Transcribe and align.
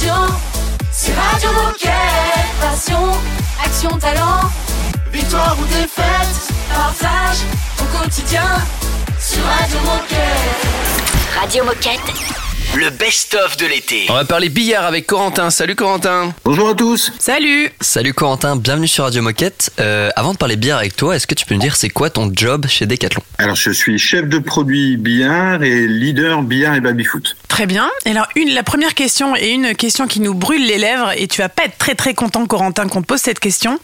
radio, 0.00 0.34
c'est 0.90 1.12
Radio 1.14 1.50
Moquette. 1.52 1.90
Passion, 2.60 3.12
action, 3.64 3.98
talent, 3.98 4.50
victoire 5.12 5.56
ou 5.60 5.64
défaite, 5.66 6.52
partage 6.72 7.38
au 7.80 7.98
quotidien 7.98 8.44
sur 9.18 9.42
Radio 9.44 9.78
Moquette. 9.80 11.40
Radio 11.40 11.64
Moquette. 11.64 12.49
Le 12.76 12.88
best-of 12.90 13.56
de 13.56 13.66
l'été. 13.66 14.06
On 14.10 14.14
va 14.14 14.24
parler 14.24 14.48
billard 14.48 14.84
avec 14.84 15.04
Corentin. 15.04 15.50
Salut 15.50 15.74
Corentin. 15.74 16.32
Bonjour 16.44 16.68
à 16.68 16.74
tous. 16.74 17.12
Salut 17.18 17.68
Salut 17.80 18.14
Corentin, 18.14 18.54
bienvenue 18.54 18.86
sur 18.86 19.02
Radio 19.04 19.22
Moquette. 19.22 19.72
Euh, 19.80 20.10
avant 20.14 20.34
de 20.34 20.38
parler 20.38 20.54
billard 20.54 20.78
avec 20.78 20.94
toi, 20.94 21.16
est-ce 21.16 21.26
que 21.26 21.34
tu 21.34 21.44
peux 21.44 21.56
me 21.56 21.60
dire 21.60 21.74
c'est 21.74 21.88
quoi 21.88 22.10
ton 22.10 22.30
job 22.32 22.66
chez 22.68 22.86
Decathlon? 22.86 23.22
Alors 23.38 23.56
je 23.56 23.72
suis 23.72 23.98
chef 23.98 24.28
de 24.28 24.38
produit 24.38 24.96
billard 24.96 25.64
et 25.64 25.88
leader 25.88 26.42
billard 26.42 26.76
et 26.76 26.80
baby-foot. 26.80 27.36
Très 27.48 27.66
bien. 27.66 27.90
Et 28.06 28.10
alors, 28.10 28.28
une, 28.36 28.54
la 28.54 28.62
première 28.62 28.94
question 28.94 29.34
est 29.34 29.50
une 29.50 29.74
question 29.74 30.06
qui 30.06 30.20
nous 30.20 30.34
brûle 30.34 30.64
les 30.64 30.78
lèvres 30.78 31.10
et 31.16 31.26
tu 31.26 31.42
vas 31.42 31.48
pas 31.48 31.64
être 31.64 31.76
très 31.76 31.96
très 31.96 32.14
content, 32.14 32.46
Corentin, 32.46 32.86
qu'on 32.86 33.02
te 33.02 33.06
pose 33.06 33.20
cette 33.20 33.40
question. 33.40 33.80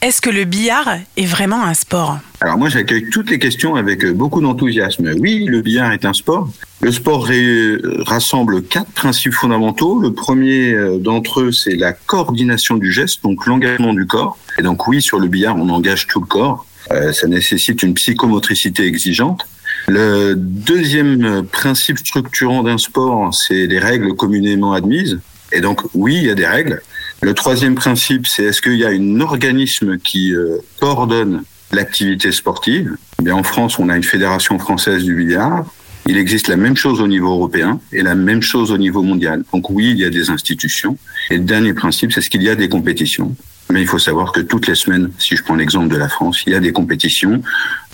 Est-ce 0.00 0.22
que 0.22 0.30
le 0.30 0.44
billard 0.44 0.88
est 1.18 1.26
vraiment 1.26 1.62
un 1.64 1.74
sport? 1.74 2.18
Alors 2.42 2.56
moi 2.56 2.70
j'accueille 2.70 3.10
toutes 3.10 3.30
les 3.30 3.38
questions 3.38 3.74
avec 3.74 4.02
euh, 4.04 4.12
beaucoup 4.14 4.40
d'enthousiasme. 4.40 5.12
Oui, 5.18 5.44
le 5.44 5.60
billard 5.60 5.92
est 5.92 6.06
un 6.06 6.14
sport. 6.14 6.50
Le 6.80 6.90
sport 6.90 7.26
ré- 7.26 7.76
rassemble 8.06 8.62
quatre 8.62 8.90
principes 8.92 9.34
fondamentaux. 9.34 10.00
Le 10.00 10.14
premier 10.14 10.72
euh, 10.72 10.98
d'entre 10.98 11.42
eux, 11.42 11.52
c'est 11.52 11.76
la 11.76 11.92
coordination 11.92 12.76
du 12.76 12.90
geste, 12.90 13.22
donc 13.22 13.46
l'engagement 13.46 13.92
du 13.92 14.06
corps. 14.06 14.38
Et 14.58 14.62
donc 14.62 14.88
oui, 14.88 15.02
sur 15.02 15.18
le 15.18 15.28
billard, 15.28 15.56
on 15.56 15.68
engage 15.68 16.06
tout 16.06 16.20
le 16.20 16.26
corps. 16.26 16.64
Euh, 16.92 17.12
ça 17.12 17.26
nécessite 17.28 17.82
une 17.82 17.92
psychomotricité 17.92 18.84
exigeante. 18.86 19.46
Le 19.88 20.34
deuxième 20.34 21.42
principe 21.52 21.98
structurant 21.98 22.62
d'un 22.62 22.78
sport, 22.78 23.34
c'est 23.34 23.66
les 23.66 23.78
règles 23.78 24.14
communément 24.14 24.72
admises. 24.72 25.20
Et 25.52 25.60
donc 25.60 25.82
oui, 25.92 26.16
il 26.16 26.24
y 26.24 26.30
a 26.30 26.34
des 26.34 26.46
règles. 26.46 26.80
Le 27.22 27.34
troisième 27.34 27.74
principe, 27.74 28.26
c'est 28.26 28.44
est-ce 28.44 28.62
qu'il 28.62 28.76
y 28.76 28.84
a 28.84 28.88
un 28.88 29.20
organisme 29.20 29.98
qui 29.98 30.34
euh, 30.34 30.56
coordonne 30.80 31.42
l'activité 31.72 32.32
sportive 32.32 32.96
Eh 33.20 33.24
bien, 33.24 33.34
En 33.34 33.42
France, 33.42 33.78
on 33.78 33.88
a 33.88 33.96
une 33.96 34.04
fédération 34.04 34.58
française 34.58 35.04
du 35.04 35.14
billard. 35.14 35.66
Il 36.06 36.16
existe 36.16 36.48
la 36.48 36.56
même 36.56 36.76
chose 36.76 37.00
au 37.00 37.06
niveau 37.06 37.30
européen 37.30 37.78
et 37.92 38.02
la 38.02 38.14
même 38.14 38.42
chose 38.42 38.72
au 38.72 38.78
niveau 38.78 39.02
mondial. 39.02 39.44
Donc 39.52 39.70
oui, 39.70 39.90
il 39.90 39.98
y 39.98 40.04
a 40.04 40.10
des 40.10 40.30
institutions. 40.30 40.96
Et 41.30 41.36
le 41.36 41.44
dernier 41.44 41.74
principe, 41.74 42.12
c'est 42.12 42.20
ce 42.20 42.30
qu'il 42.30 42.42
y 42.42 42.48
a 42.48 42.54
des 42.54 42.68
compétitions. 42.68 43.36
Mais 43.70 43.82
il 43.82 43.86
faut 43.86 43.98
savoir 43.98 44.32
que 44.32 44.40
toutes 44.40 44.66
les 44.66 44.74
semaines, 44.74 45.10
si 45.18 45.36
je 45.36 45.44
prends 45.44 45.54
l'exemple 45.54 45.88
de 45.88 45.96
la 45.96 46.08
France, 46.08 46.42
il 46.46 46.52
y 46.52 46.56
a 46.56 46.60
des 46.60 46.72
compétitions. 46.72 47.42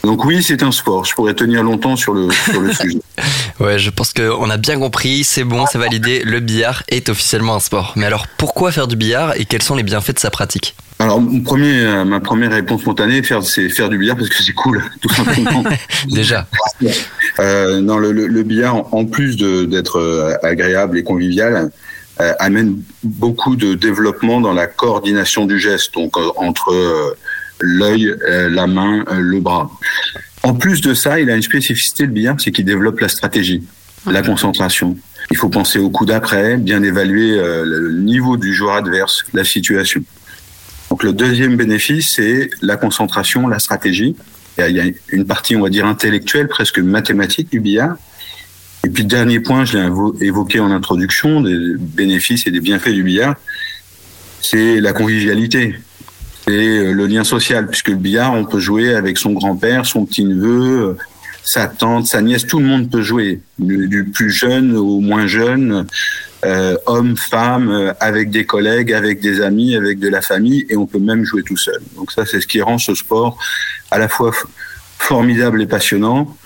Donc 0.06 0.24
oui, 0.24 0.40
c'est 0.40 0.62
un 0.62 0.70
sport. 0.70 1.04
Je 1.04 1.14
pourrais 1.14 1.34
tenir 1.34 1.64
longtemps 1.64 1.96
sur 1.96 2.14
le, 2.14 2.30
sur 2.30 2.60
le 2.60 2.72
sujet. 2.80 3.00
Ouais, 3.58 3.76
je 3.76 3.90
pense 3.90 4.12
qu'on 4.12 4.48
a 4.48 4.56
bien 4.56 4.78
compris, 4.78 5.24
c'est 5.24 5.42
bon, 5.42 5.66
c'est 5.66 5.78
validé, 5.78 6.22
le 6.24 6.38
billard 6.38 6.84
est 6.88 7.08
officiellement 7.08 7.56
un 7.56 7.60
sport. 7.60 7.92
Mais 7.96 8.06
alors 8.06 8.28
pourquoi 8.38 8.70
faire 8.70 8.86
du 8.86 8.94
billard 8.94 9.34
et 9.36 9.44
quels 9.44 9.62
sont 9.62 9.74
les 9.74 9.82
bienfaits 9.82 10.14
de 10.14 10.18
sa 10.20 10.30
pratique? 10.30 10.76
Alors, 11.00 11.20
mon 11.20 11.40
premier, 11.40 11.80
euh, 11.80 12.04
ma 12.04 12.20
première 12.20 12.52
réponse 12.52 12.82
spontanée, 12.82 13.22
faire, 13.22 13.42
c'est 13.42 13.68
faire 13.68 13.88
du 13.88 13.98
billard 13.98 14.16
parce 14.16 14.28
que 14.28 14.42
c'est 14.42 14.52
cool, 14.52 14.82
tout 15.00 15.12
simplement. 15.12 15.64
Déjà. 16.08 16.46
Euh, 17.38 17.82
non, 17.82 17.98
le, 17.98 18.12
le, 18.12 18.28
le 18.28 18.42
billard, 18.44 18.94
en 18.94 19.04
plus 19.04 19.36
d'être 19.36 19.98
euh, 19.98 20.36
agréable 20.42 20.96
et 20.96 21.02
convivial, 21.02 21.70
euh, 22.18 22.32
amène 22.38 22.80
beaucoup 23.02 23.56
de 23.56 23.74
développement 23.74 24.40
dans 24.40 24.54
la 24.54 24.66
coordination 24.66 25.44
du 25.44 25.60
geste, 25.60 25.92
donc 25.92 26.16
entre 26.36 27.14
l'œil, 27.60 28.14
euh, 28.28 28.48
la 28.48 28.66
main, 28.66 29.04
euh, 29.10 29.18
le 29.20 29.40
bras. 29.40 29.70
En 30.42 30.54
plus 30.54 30.80
de 30.80 30.94
ça, 30.94 31.18
il 31.20 31.30
a 31.30 31.36
une 31.36 31.42
spécificité 31.42 32.04
le 32.04 32.12
billard, 32.12 32.36
c'est 32.38 32.52
qu'il 32.52 32.64
développe 32.64 33.00
la 33.00 33.08
stratégie, 33.08 33.62
la 34.06 34.22
concentration. 34.22 34.96
Il 35.30 35.36
faut 35.36 35.48
penser 35.48 35.78
au 35.78 35.90
coup 35.90 36.06
d'après, 36.06 36.56
bien 36.56 36.82
évaluer 36.82 37.32
euh, 37.38 37.64
le 37.64 37.92
niveau 37.92 38.36
du 38.36 38.54
joueur 38.54 38.76
adverse, 38.76 39.24
la 39.32 39.44
situation. 39.44 40.02
Donc 40.90 41.02
le 41.02 41.12
deuxième 41.12 41.56
bénéfice, 41.56 42.10
c'est 42.14 42.50
la 42.62 42.76
concentration, 42.76 43.48
la 43.48 43.58
stratégie. 43.58 44.14
Il 44.58 44.70
y 44.76 44.80
a- 44.80 44.84
une 45.10 45.26
partie, 45.26 45.56
on 45.56 45.62
va 45.62 45.68
dire, 45.68 45.84
intellectuelle, 45.84 46.48
presque 46.48 46.78
mathématique 46.78 47.50
du 47.50 47.60
billard. 47.60 47.96
Et 48.86 48.88
puis, 48.88 49.04
dernier 49.04 49.40
point, 49.40 49.64
je 49.64 49.76
l'ai 49.78 50.26
évoqué 50.26 50.60
en 50.60 50.70
introduction, 50.70 51.40
des 51.40 51.74
bénéfices 51.76 52.46
et 52.46 52.52
des 52.52 52.60
bienfaits 52.60 52.90
du 52.90 53.02
billard, 53.02 53.34
c'est 54.40 54.80
la 54.80 54.92
convivialité. 54.92 55.74
C'est 56.46 56.54
euh, 56.54 56.92
le 56.92 57.06
lien 57.06 57.24
social, 57.24 57.66
puisque 57.68 57.88
le 57.88 57.96
billard, 57.96 58.32
on 58.32 58.44
peut 58.44 58.60
jouer 58.60 58.94
avec 58.94 59.18
son 59.18 59.32
grand-père, 59.32 59.84
son 59.84 60.06
petit-neveu, 60.06 60.90
euh, 60.90 60.96
sa 61.46 61.68
tante, 61.68 62.06
sa 62.06 62.20
nièce, 62.22 62.46
tout 62.46 62.58
le 62.58 62.66
monde 62.66 62.90
peut 62.90 63.02
jouer, 63.02 63.40
du, 63.58 64.04
plus 64.04 64.30
jeune 64.30 64.76
au 64.76 65.00
moins 65.00 65.26
jeune, 65.26 65.86
euh, 66.44 66.76
homme, 66.86 67.16
femme, 67.16 67.70
euh, 67.70 67.92
avec 68.00 68.30
des 68.30 68.44
collègues, 68.44 68.92
avec 68.92 69.20
des 69.20 69.40
amis, 69.40 69.76
avec 69.76 69.98
de 70.00 70.08
la 70.08 70.20
famille, 70.20 70.66
et 70.68 70.76
on 70.76 70.86
peut 70.86 70.98
même 70.98 71.24
jouer 71.24 71.42
tout 71.42 71.56
seul. 71.56 71.80
Donc 71.94 72.12
ça, 72.12 72.26
c'est 72.26 72.40
ce 72.40 72.46
qui 72.46 72.60
rend 72.60 72.78
ce 72.78 72.94
sport 72.94 73.38
à 73.90 73.98
la 73.98 74.08
fois 74.08 74.32
formidable 74.98 75.62
et 75.62 75.66
passionnant 75.66 76.36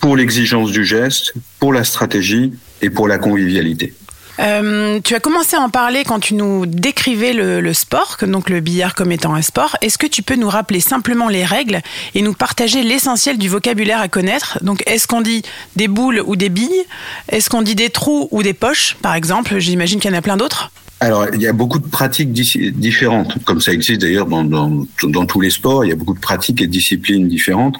pour 0.00 0.16
l'exigence 0.16 0.72
du 0.72 0.84
geste, 0.84 1.32
pour 1.58 1.72
la 1.72 1.84
stratégie 1.84 2.52
et 2.82 2.90
pour 2.90 3.08
la 3.08 3.16
convivialité. 3.16 3.94
Euh, 4.40 5.00
Tu 5.04 5.14
as 5.14 5.20
commencé 5.20 5.56
à 5.56 5.60
en 5.60 5.70
parler 5.70 6.04
quand 6.04 6.20
tu 6.20 6.34
nous 6.34 6.66
décrivais 6.66 7.32
le, 7.32 7.72
sport, 7.72 8.16
donc 8.26 8.48
le 8.48 8.60
billard 8.60 8.94
comme 8.94 9.12
étant 9.12 9.34
un 9.34 9.42
sport. 9.42 9.76
Est-ce 9.82 9.98
que 9.98 10.06
tu 10.06 10.22
peux 10.22 10.36
nous 10.36 10.48
rappeler 10.48 10.80
simplement 10.80 11.28
les 11.28 11.44
règles 11.44 11.80
et 12.14 12.22
nous 12.22 12.32
partager 12.32 12.82
l'essentiel 12.82 13.38
du 13.38 13.48
vocabulaire 13.48 14.00
à 14.00 14.08
connaître? 14.08 14.58
Donc, 14.62 14.82
est-ce 14.86 15.06
qu'on 15.06 15.20
dit 15.20 15.42
des 15.76 15.88
boules 15.88 16.22
ou 16.26 16.36
des 16.36 16.48
billes? 16.48 16.84
Est-ce 17.28 17.50
qu'on 17.50 17.62
dit 17.62 17.74
des 17.74 17.90
trous 17.90 18.28
ou 18.30 18.42
des 18.42 18.54
poches, 18.54 18.96
par 19.02 19.14
exemple? 19.14 19.58
J'imagine 19.58 20.00
qu'il 20.00 20.10
y 20.10 20.14
en 20.14 20.18
a 20.18 20.22
plein 20.22 20.36
d'autres. 20.36 20.70
Alors, 21.02 21.26
il 21.32 21.40
y 21.40 21.46
a 21.46 21.54
beaucoup 21.54 21.78
de 21.78 21.88
pratiques 21.88 22.30
différentes, 22.32 23.42
comme 23.44 23.62
ça 23.62 23.72
existe 23.72 24.02
d'ailleurs 24.02 24.26
dans, 24.26 24.44
dans, 24.44 25.26
tous 25.26 25.40
les 25.40 25.48
sports. 25.48 25.84
Il 25.86 25.88
y 25.88 25.92
a 25.92 25.96
beaucoup 25.96 26.12
de 26.12 26.20
pratiques 26.20 26.60
et 26.60 26.66
disciplines 26.66 27.26
différentes. 27.26 27.76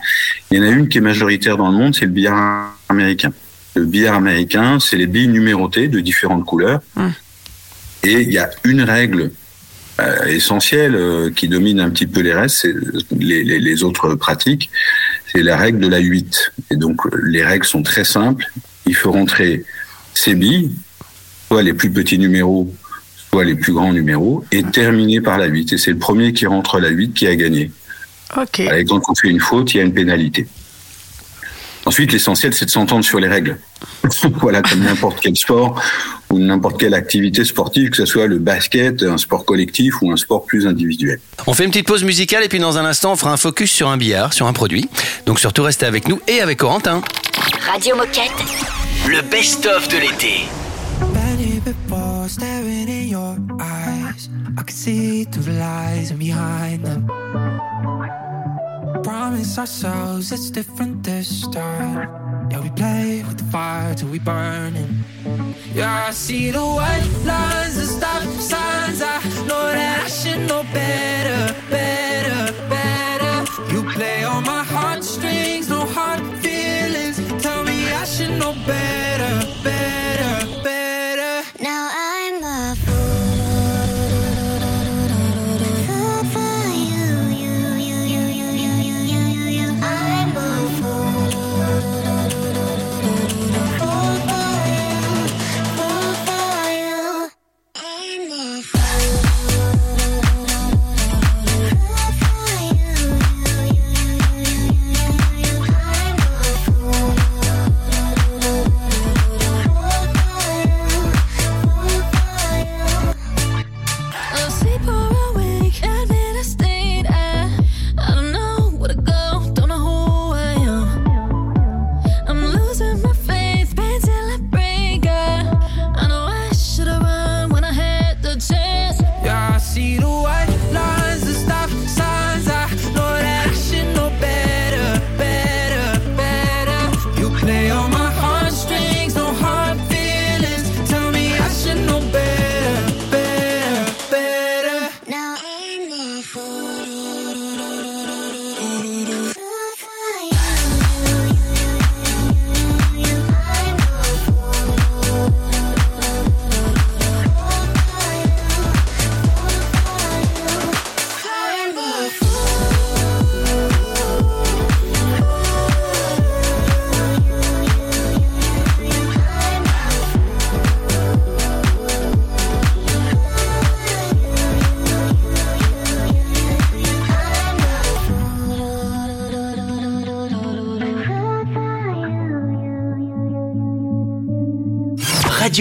Il 0.51 0.57
y 0.57 0.61
en 0.61 0.65
a 0.65 0.71
une 0.71 0.89
qui 0.89 0.99
est 0.99 1.03
majoritaire 1.03 1.59
dans 1.59 1.71
le 1.71 1.77
monde, 1.77 1.95
c'est 1.95 2.07
le 2.07 2.13
billard 2.13 2.75
américain. 2.89 3.31
Le 3.75 3.85
billard 3.85 4.17
américain, 4.17 4.79
c'est 4.81 4.97
les 4.97 5.07
billes 5.07 5.29
numérotées 5.29 5.89
de 5.89 6.01
différentes 6.01 6.45
couleurs. 6.45 6.81
Et 8.03 8.23
il 8.23 8.33
y 8.33 8.39
a 8.39 8.51
une 8.65 8.83
règle 8.83 9.31
euh, 10.01 10.27
essentielle 10.27 10.95
euh, 10.95 11.31
qui 11.31 11.49
domine 11.49 11.81
un 11.81 11.91
petit 11.91 12.07
peu 12.07 12.21
les 12.21 12.33
restes, 12.33 12.61
c'est 12.63 12.75
les, 13.17 13.45
les, 13.45 13.59
les 13.59 13.83
autres 13.83 14.15
pratiques, 14.15 14.71
c'est 15.31 15.43
la 15.43 15.57
règle 15.57 15.81
de 15.81 15.89
la 15.89 15.99
8. 15.99 16.53
Et 16.71 16.77
donc, 16.77 17.01
les 17.23 17.45
règles 17.45 17.67
sont 17.67 17.83
très 17.83 18.05
simples. 18.05 18.47
Il 18.87 18.95
faut 18.95 19.13
rentrer 19.13 19.65
ses 20.15 20.35
billes, 20.35 20.73
soit 21.49 21.63
les 21.63 21.75
plus 21.75 21.91
petits 21.91 22.19
numéros, 22.19 22.73
soit 23.31 23.45
les 23.45 23.55
plus 23.55 23.73
grands 23.73 23.93
numéros, 23.93 24.45
et 24.51 24.63
terminer 24.63 25.21
par 25.21 25.39
la 25.39 25.47
8. 25.47 25.75
Et 25.75 25.79
c'est 25.79 25.93
le 25.93 25.99
premier 25.99 26.33
qui 26.33 26.47
rentre 26.47 26.81
la 26.81 26.89
8 26.89 27.13
qui 27.13 27.27
a 27.27 27.37
gagné. 27.37 27.71
Ok. 28.37 28.65
Par 28.65 28.75
exemple, 28.75 29.05
quand 29.05 29.13
on 29.13 29.15
fait 29.15 29.29
une 29.29 29.41
faute, 29.41 29.75
il 29.75 29.79
y 29.79 29.81
a 29.81 29.85
une 29.85 29.95
pénalité. 29.95 30.47
Ensuite, 31.91 32.13
l'essentiel, 32.13 32.55
c'est 32.55 32.67
de 32.67 32.71
s'entendre 32.71 33.05
sur 33.05 33.19
les 33.19 33.27
règles. 33.27 33.59
voilà, 34.41 34.63
comme 34.63 34.79
n'importe 34.79 35.19
quel 35.21 35.37
sport 35.37 35.83
ou 36.31 36.39
n'importe 36.39 36.79
quelle 36.79 36.95
activité 36.95 37.45
sportive, 37.45 37.91
que 37.91 37.97
ce 37.97 38.07
soit 38.07 38.29
le 38.29 38.39
basket, 38.39 39.03
un 39.03 39.19
sport 39.19 39.45
collectif 39.45 40.01
ou 40.01 40.13
un 40.13 40.17
sport 40.17 40.45
plus 40.45 40.69
individuel. 40.69 41.19
On 41.49 41.53
fait 41.53 41.65
une 41.65 41.73
petite 41.73 41.89
pause 41.89 42.05
musicale 42.05 42.45
et 42.45 42.49
puis 42.49 42.61
dans 42.61 42.79
un 42.79 42.85
instant, 42.85 43.15
on 43.15 43.17
fera 43.17 43.33
un 43.33 43.37
focus 43.37 43.73
sur 43.73 43.89
un 43.89 43.97
billard, 43.97 44.35
sur 44.35 44.47
un 44.47 44.53
produit. 44.53 44.89
Donc 45.27 45.41
surtout, 45.41 45.65
restez 45.65 45.85
avec 45.85 46.07
nous 46.07 46.21
et 46.29 46.41
avec 46.41 46.59
Corentin. 46.59 47.03
Radio 47.69 47.97
Moquette. 47.97 48.31
Le 49.09 49.21
best-of 49.23 49.89
de 49.89 49.97
l'été. 49.97 50.45
Many 51.13 51.61
people 51.65 52.29
staring 52.29 52.89
in 52.89 53.09
your 53.09 53.35
eyes. 53.59 54.29
I 54.57 54.63
can 54.63 54.77
see 54.77 55.25
through 55.25 55.43
the 55.43 55.59
lies 55.59 56.13
and 56.13 56.21
behind 56.21 56.85
them. 56.85 58.30
Promise 59.03 59.59
ourselves 59.59 60.33
it's 60.33 60.51
different 60.51 61.03
this 61.03 61.47
time. 61.49 62.09
Yeah, 62.51 62.61
we 62.61 62.71
play 62.71 63.23
with 63.27 63.39
the 63.39 63.45
fire 63.45 63.95
till 63.95 64.09
we 64.09 64.19
burn 64.19 64.77
it. 64.77 64.91
Yeah, 65.75 66.07
I 66.09 66.11
see 66.11 66.51
the 66.51 66.61
white 66.61 67.09
lines, 67.25 67.79
and 67.79 67.89
stop 67.89 68.23
signs. 68.23 69.01
I 69.03 69.23
know 69.47 69.67
that 69.73 70.03
I 70.05 70.09
should 70.09 70.47
know 70.49 70.63
better, 70.73 71.55
better, 71.71 72.53
better. 72.69 73.73
You 73.73 73.83
play 73.91 74.25
on 74.25 74.45
my 74.45 74.65
heartstrings, 74.65 75.69
no 75.69 75.87
hard 75.87 76.21
feelings. 76.43 77.17
Tell 77.43 77.65
me 77.65 77.91
I 77.91 78.05
should 78.05 78.33
know 78.39 78.53
better, 78.67 79.47
better, 79.63 79.65
better. 79.65 80.00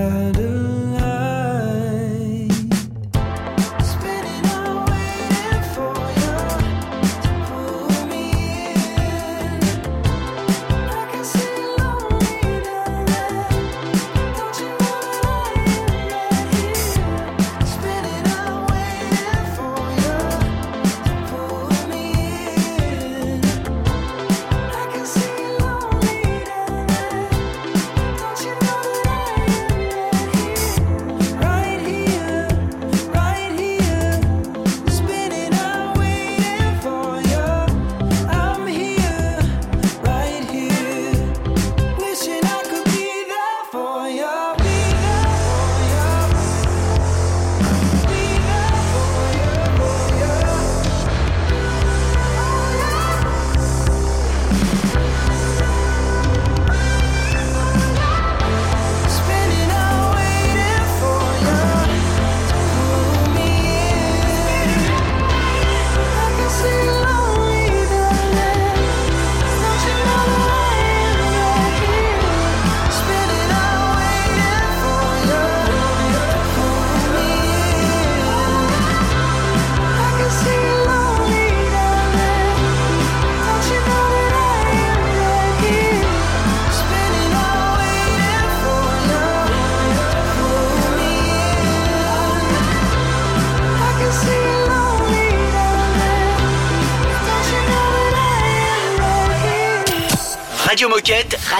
shadow 0.00 0.69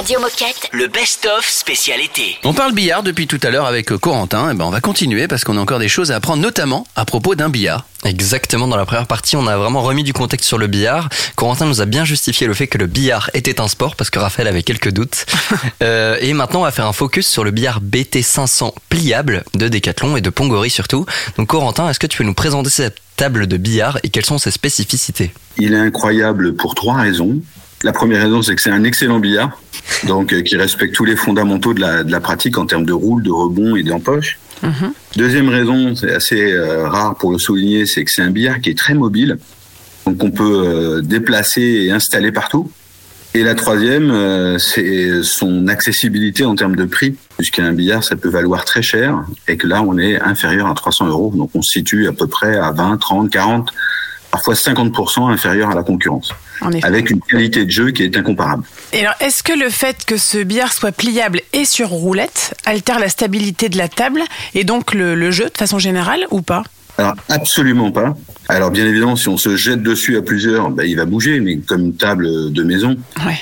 Radio 0.01 0.19
Moquette. 0.19 0.71
le 0.73 0.89
best-of 0.89 1.47
spécial 1.47 2.01
été. 2.01 2.39
On 2.45 2.55
parle 2.55 2.73
billard 2.73 3.03
depuis 3.03 3.27
tout 3.27 3.39
à 3.43 3.51
l'heure 3.51 3.67
avec 3.67 3.95
Corentin. 3.99 4.51
Et 4.51 4.55
ben 4.55 4.65
on 4.65 4.71
va 4.71 4.81
continuer 4.81 5.29
parce 5.29 5.45
qu'on 5.45 5.59
a 5.59 5.61
encore 5.61 5.79
des 5.79 5.91
choses 5.91 6.11
à 6.11 6.17
apprendre, 6.17 6.41
notamment 6.41 6.87
à 6.97 7.05
propos 7.05 7.35
d'un 7.35 7.51
billard. 7.51 7.85
Exactement, 8.07 8.67
dans 8.67 8.79
la 8.79 8.87
première 8.87 9.07
partie, 9.07 9.37
on 9.37 9.47
a 9.47 9.59
vraiment 9.59 9.83
remis 9.83 10.03
du 10.03 10.15
contexte 10.15 10.49
sur 10.49 10.57
le 10.57 10.69
billard. 10.69 11.11
Corentin 11.37 11.67
nous 11.67 11.83
a 11.83 11.85
bien 11.85 12.07
justifié 12.07 12.47
le 12.47 12.55
fait 12.55 12.67
que 12.67 12.79
le 12.79 12.87
billard 12.87 13.29
était 13.35 13.61
un 13.61 13.69
sport, 13.69 13.95
parce 13.95 14.09
que 14.09 14.19
Raphaël 14.19 14.49
avait 14.49 14.63
quelques 14.63 14.91
doutes. 14.91 15.27
Euh, 15.83 16.17
et 16.21 16.35
maintenant, 16.35 16.61
on 16.61 16.65
va 16.65 16.73
faire 16.73 16.87
un 16.87 16.93
focus 16.93 17.27
sur 17.27 17.43
le 17.43 17.51
billard 17.51 17.81
BT500 17.81 18.73
pliable 18.91 19.45
de 19.55 19.67
Decathlon 19.67 20.17
et 20.17 20.21
de 20.21 20.29
Pongori 20.29 20.69
surtout. 20.69 21.07
Donc 21.39 21.49
Corentin, 21.49 21.89
est-ce 21.89 21.99
que 21.99 22.07
tu 22.07 22.19
peux 22.19 22.25
nous 22.25 22.35
présenter 22.35 22.69
cette 22.69 22.97
table 23.17 23.47
de 23.47 23.57
billard 23.57 23.99
et 24.03 24.11
quelles 24.11 24.27
sont 24.27 24.39
ses 24.39 24.51
spécificités? 24.51 25.33
Il 25.57 25.73
est 25.73 25.79
incroyable 25.79 26.55
pour 26.55 26.75
trois 26.75 26.97
raisons. 26.97 27.41
La 27.83 27.93
première 27.93 28.23
raison, 28.23 28.43
c'est 28.43 28.55
que 28.55 28.61
c'est 28.61 28.71
un 28.71 28.85
excellent 28.85 29.21
billard, 29.21 29.59
donc 30.07 30.35
euh, 30.35 30.43
qui 30.43 30.57
respecte 30.57 30.95
tous 30.95 31.07
les 31.07 31.17
fondamentaux 31.17 31.73
de 31.73 31.81
la, 31.81 32.05
de 32.05 32.13
la 32.13 32.21
pratique 32.21 32.59
en 32.59 32.67
termes 32.67 32.85
de 32.85 32.93
roule, 32.93 33.23
de 33.23 33.31
rebond 33.31 33.75
et 33.75 33.83
d'empoche. 33.83 34.39
Deuxième 35.17 35.49
raison, 35.49 35.95
c'est 35.95 36.13
assez 36.13 36.53
euh, 36.53 36.87
rare 36.87 37.17
pour 37.17 37.33
le 37.33 37.39
souligner, 37.39 37.87
c'est 37.87 38.05
que 38.05 38.11
c'est 38.11 38.21
un 38.21 38.31
billard 38.31 38.61
qui 38.61 38.69
est 38.69 38.77
très 38.77 38.93
mobile, 38.93 39.39
donc 40.07 40.23
on 40.23 40.31
peut 40.31 40.63
euh, 40.67 41.01
déplacer 41.01 41.63
et 41.63 41.91
installer 41.91 42.33
partout. 42.33 42.71
Et 43.33 43.45
la 43.45 43.55
troisième, 43.55 44.59
c'est 44.59 45.23
son 45.23 45.69
accessibilité 45.69 46.45
en 46.45 46.57
termes 46.57 46.75
de 46.75 46.85
prix, 46.85 47.15
puisqu'un 47.39 47.73
billard, 47.73 48.03
ça 48.03 48.17
peut 48.17 48.29
valoir 48.29 48.65
très 48.65 48.83
cher, 48.83 49.25
et 49.47 49.57
que 49.57 49.69
là, 49.69 49.83
on 49.83 49.97
est 49.99 50.21
inférieur 50.21 50.67
à 50.67 50.75
300 50.75 51.07
euros, 51.07 51.33
donc 51.35 51.51
on 51.55 51.63
se 51.63 51.71
situe 51.71 52.09
à 52.09 52.13
peu 52.13 52.27
près 52.27 52.59
à 52.59 52.73
20, 52.73 52.97
30, 52.97 53.31
40, 53.31 53.73
parfois 54.31 54.55
50% 54.55 55.31
inférieur 55.31 55.71
à 55.71 55.75
la 55.75 55.83
concurrence, 55.83 56.33
En 56.61 56.71
effet. 56.73 56.87
avec 56.87 57.11
une 57.11 57.21
qualité 57.21 57.65
de 57.65 57.71
jeu 57.71 57.91
qui 57.91 58.03
est 58.05 58.17
incomparable. 58.17 58.65
Et 58.93 59.01
alors, 59.01 59.15
est-ce 59.21 59.43
que 59.43 59.53
le 59.53 59.69
fait 59.71 60.05
que 60.05 60.17
ce 60.17 60.39
billard 60.43 60.73
soit 60.73 60.93
pliable 60.93 61.41
et 61.53 61.65
sur 61.65 61.89
roulette 61.89 62.55
altère 62.65 62.99
la 62.99 63.09
stabilité 63.09 63.69
de 63.69 63.77
la 63.79 63.89
table 63.89 64.23
et 64.55 64.65
donc 64.65 64.95
le, 64.95 65.15
le 65.15 65.31
jeu 65.31 65.47
de 65.53 65.57
façon 65.59 65.79
générale 65.79 66.27
ou 66.31 66.43
pas? 66.43 66.63
Alors 66.99 67.15
absolument 67.29 67.91
pas. 67.93 68.17
Alors 68.49 68.71
bien 68.71 68.87
évidemment, 68.87 69.17
si 69.17 69.29
on 69.29 69.37
se 69.39 69.57
jette 69.57 69.83
dessus 69.83 70.17
à 70.17 70.23
plusieurs, 70.23 70.71
ben, 70.71 70.85
il 70.85 70.97
va 70.97 71.07
bouger, 71.07 71.41
mais 71.41 71.57
comme 71.59 71.81
une 71.87 71.97
table 71.97 72.53
de 72.53 72.63
maison. 72.63 72.97
Ouais. 73.25 73.39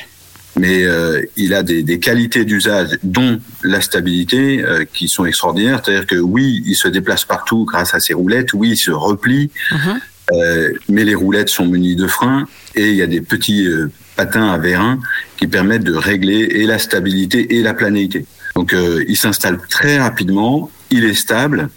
Mais 0.56 0.84
euh, 0.84 1.22
il 1.36 1.54
a 1.54 1.62
des, 1.62 1.82
des 1.82 1.98
qualités 2.00 2.44
d'usage, 2.44 2.98
dont 3.04 3.40
la 3.62 3.80
stabilité, 3.80 4.62
euh, 4.64 4.84
qui 4.92 5.08
sont 5.08 5.24
extraordinaires. 5.24 5.80
C'est-à-dire 5.84 6.06
que 6.06 6.16
oui, 6.16 6.62
il 6.66 6.74
se 6.74 6.88
déplace 6.88 7.24
partout 7.24 7.64
grâce 7.64 7.94
à 7.94 8.00
ses 8.00 8.12
roulettes. 8.14 8.52
Oui, 8.54 8.70
il 8.70 8.76
se 8.76 8.90
replie. 8.90 9.50
Mhm. 9.72 10.00
Euh, 10.32 10.72
mais 10.88 11.04
les 11.04 11.14
roulettes 11.14 11.48
sont 11.48 11.66
munies 11.66 11.96
de 11.96 12.06
freins 12.06 12.46
et 12.74 12.88
il 12.88 12.96
y 12.96 13.02
a 13.02 13.06
des 13.06 13.20
petits 13.20 13.66
euh, 13.66 13.90
patins 14.16 14.50
à 14.50 14.58
vérin 14.58 14.98
qui 15.38 15.46
permettent 15.46 15.84
de 15.84 15.94
régler 15.94 16.48
et 16.50 16.66
la 16.66 16.78
stabilité 16.78 17.56
et 17.56 17.62
la 17.62 17.74
planéité. 17.74 18.26
Donc 18.54 18.74
euh, 18.74 19.04
il 19.08 19.16
s'installe 19.16 19.58
très 19.68 19.98
rapidement, 19.98 20.70
il 20.90 21.04
est 21.04 21.14
stable 21.14 21.70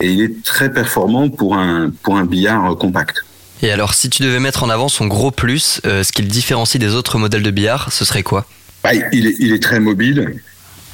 et 0.00 0.10
il 0.10 0.22
est 0.22 0.42
très 0.44 0.72
performant 0.72 1.28
pour 1.30 1.56
un 1.56 1.90
pour 2.02 2.16
un 2.16 2.24
billard 2.24 2.76
compact. 2.76 3.24
Et 3.62 3.70
alors, 3.70 3.94
si 3.94 4.10
tu 4.10 4.22
devais 4.22 4.38
mettre 4.38 4.62
en 4.62 4.68
avant 4.68 4.88
son 4.88 5.06
gros 5.06 5.30
plus, 5.30 5.80
ce 5.82 6.12
qui 6.12 6.20
le 6.20 6.28
différencie 6.28 6.78
des 6.78 6.94
autres 6.94 7.18
modèles 7.18 7.42
de 7.42 7.50
billard, 7.50 7.90
ce 7.90 8.04
serait 8.04 8.22
quoi? 8.22 8.44
Bah, 8.84 8.90
il, 9.12 9.26
est, 9.26 9.34
il 9.38 9.54
est 9.54 9.62
très 9.62 9.80
mobile, 9.80 10.42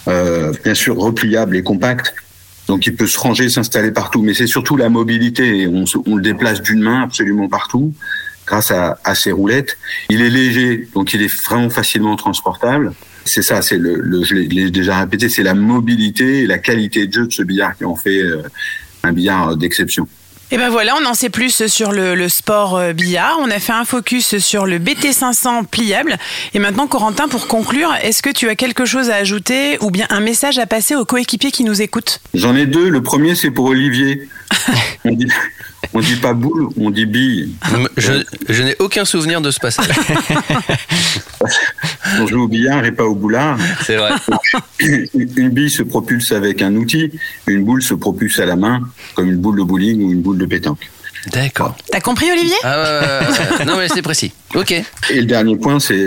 bien 0.06 0.74
sûr 0.74 0.96
repliable 0.96 1.56
et 1.56 1.64
compact. 1.64 2.14
Donc 2.68 2.86
il 2.86 2.94
peut 2.94 3.06
se 3.06 3.18
ranger, 3.18 3.48
s'installer 3.48 3.90
partout, 3.90 4.22
mais 4.22 4.34
c'est 4.34 4.46
surtout 4.46 4.76
la 4.76 4.88
mobilité. 4.88 5.66
On, 5.66 6.16
le 6.16 6.22
déplace 6.22 6.62
d'une 6.62 6.80
main 6.80 7.02
absolument 7.02 7.48
partout 7.48 7.92
grâce 8.46 8.70
à, 8.70 8.98
à 9.04 9.14
ses 9.14 9.32
roulettes. 9.32 9.76
Il 10.10 10.20
est 10.22 10.30
léger, 10.30 10.88
donc 10.94 11.12
il 11.14 11.22
est 11.22 11.34
vraiment 11.44 11.70
facilement 11.70 12.16
transportable. 12.16 12.92
C'est 13.24 13.42
ça, 13.42 13.62
c'est 13.62 13.78
le, 13.78 13.96
le 13.96 14.24
je 14.24 14.34
l'ai- 14.34 14.44
je 14.50 14.54
l'ai 14.54 14.70
déjà 14.70 14.98
répété, 15.00 15.28
c'est 15.28 15.42
la 15.44 15.54
mobilité 15.54 16.40
et 16.40 16.46
la 16.46 16.58
qualité 16.58 17.06
de 17.06 17.12
jeu 17.12 17.26
de 17.26 17.32
ce 17.32 17.42
billard 17.42 17.76
qui 17.76 17.84
en 17.84 17.94
fait 17.96 18.20
euh, 18.20 18.42
un 19.04 19.12
billard 19.12 19.56
d'exception. 19.56 20.08
Et 20.52 20.58
ben 20.58 20.68
voilà, 20.68 20.94
on 21.02 21.06
en 21.06 21.14
sait 21.14 21.30
plus 21.30 21.66
sur 21.66 21.92
le, 21.92 22.14
le 22.14 22.28
sport 22.28 22.76
euh, 22.76 22.92
billard. 22.92 23.38
On 23.40 23.50
a 23.50 23.58
fait 23.58 23.72
un 23.72 23.86
focus 23.86 24.36
sur 24.36 24.66
le 24.66 24.78
BT500 24.78 25.64
pliable. 25.64 26.18
Et 26.52 26.58
maintenant, 26.58 26.86
Corentin, 26.86 27.26
pour 27.26 27.46
conclure, 27.46 27.94
est-ce 28.02 28.22
que 28.22 28.28
tu 28.28 28.50
as 28.50 28.54
quelque 28.54 28.84
chose 28.84 29.08
à 29.08 29.14
ajouter 29.14 29.78
ou 29.80 29.90
bien 29.90 30.06
un 30.10 30.20
message 30.20 30.58
à 30.58 30.66
passer 30.66 30.94
aux 30.94 31.06
coéquipiers 31.06 31.52
qui 31.52 31.64
nous 31.64 31.80
écoutent? 31.80 32.20
J'en 32.34 32.54
ai 32.54 32.66
deux. 32.66 32.90
Le 32.90 33.02
premier, 33.02 33.34
c'est 33.34 33.50
pour 33.50 33.64
Olivier. 33.64 34.28
on 35.94 36.00
dit, 36.00 36.16
pas 36.16 36.32
boule, 36.32 36.68
on 36.78 36.90
dit 36.90 37.06
bille. 37.06 37.54
Je, 37.96 38.12
je 38.48 38.62
n'ai 38.62 38.76
aucun 38.78 39.04
souvenir 39.04 39.40
de 39.40 39.50
ce 39.50 39.60
passage. 39.60 39.88
On 42.20 42.26
joue 42.26 42.42
au 42.42 42.48
billard 42.48 42.84
et 42.84 42.92
pas 42.92 43.04
au 43.04 43.14
boulard. 43.14 43.58
C'est 43.84 43.96
vrai. 43.96 44.12
Une 44.80 45.50
bille 45.50 45.70
se 45.70 45.82
propulse 45.82 46.32
avec 46.32 46.62
un 46.62 46.74
outil, 46.74 47.10
une 47.46 47.64
boule 47.64 47.82
se 47.82 47.94
propulse 47.94 48.38
à 48.38 48.46
la 48.46 48.56
main, 48.56 48.80
comme 49.14 49.28
une 49.28 49.38
boule 49.38 49.58
de 49.58 49.62
bowling 49.62 50.02
ou 50.02 50.12
une 50.12 50.20
boule 50.20 50.38
de 50.38 50.46
pétanque. 50.46 50.90
D'accord. 51.32 51.76
T'as 51.90 52.00
compris, 52.00 52.30
Olivier? 52.32 52.56
Ah. 52.64 53.20
Non 53.66 53.76
mais 53.76 53.88
c'est 53.88 54.02
précis. 54.02 54.32
Ok. 54.54 54.72
Et 54.72 55.20
le 55.20 55.24
dernier 55.24 55.56
point, 55.56 55.78
c'est 55.78 56.04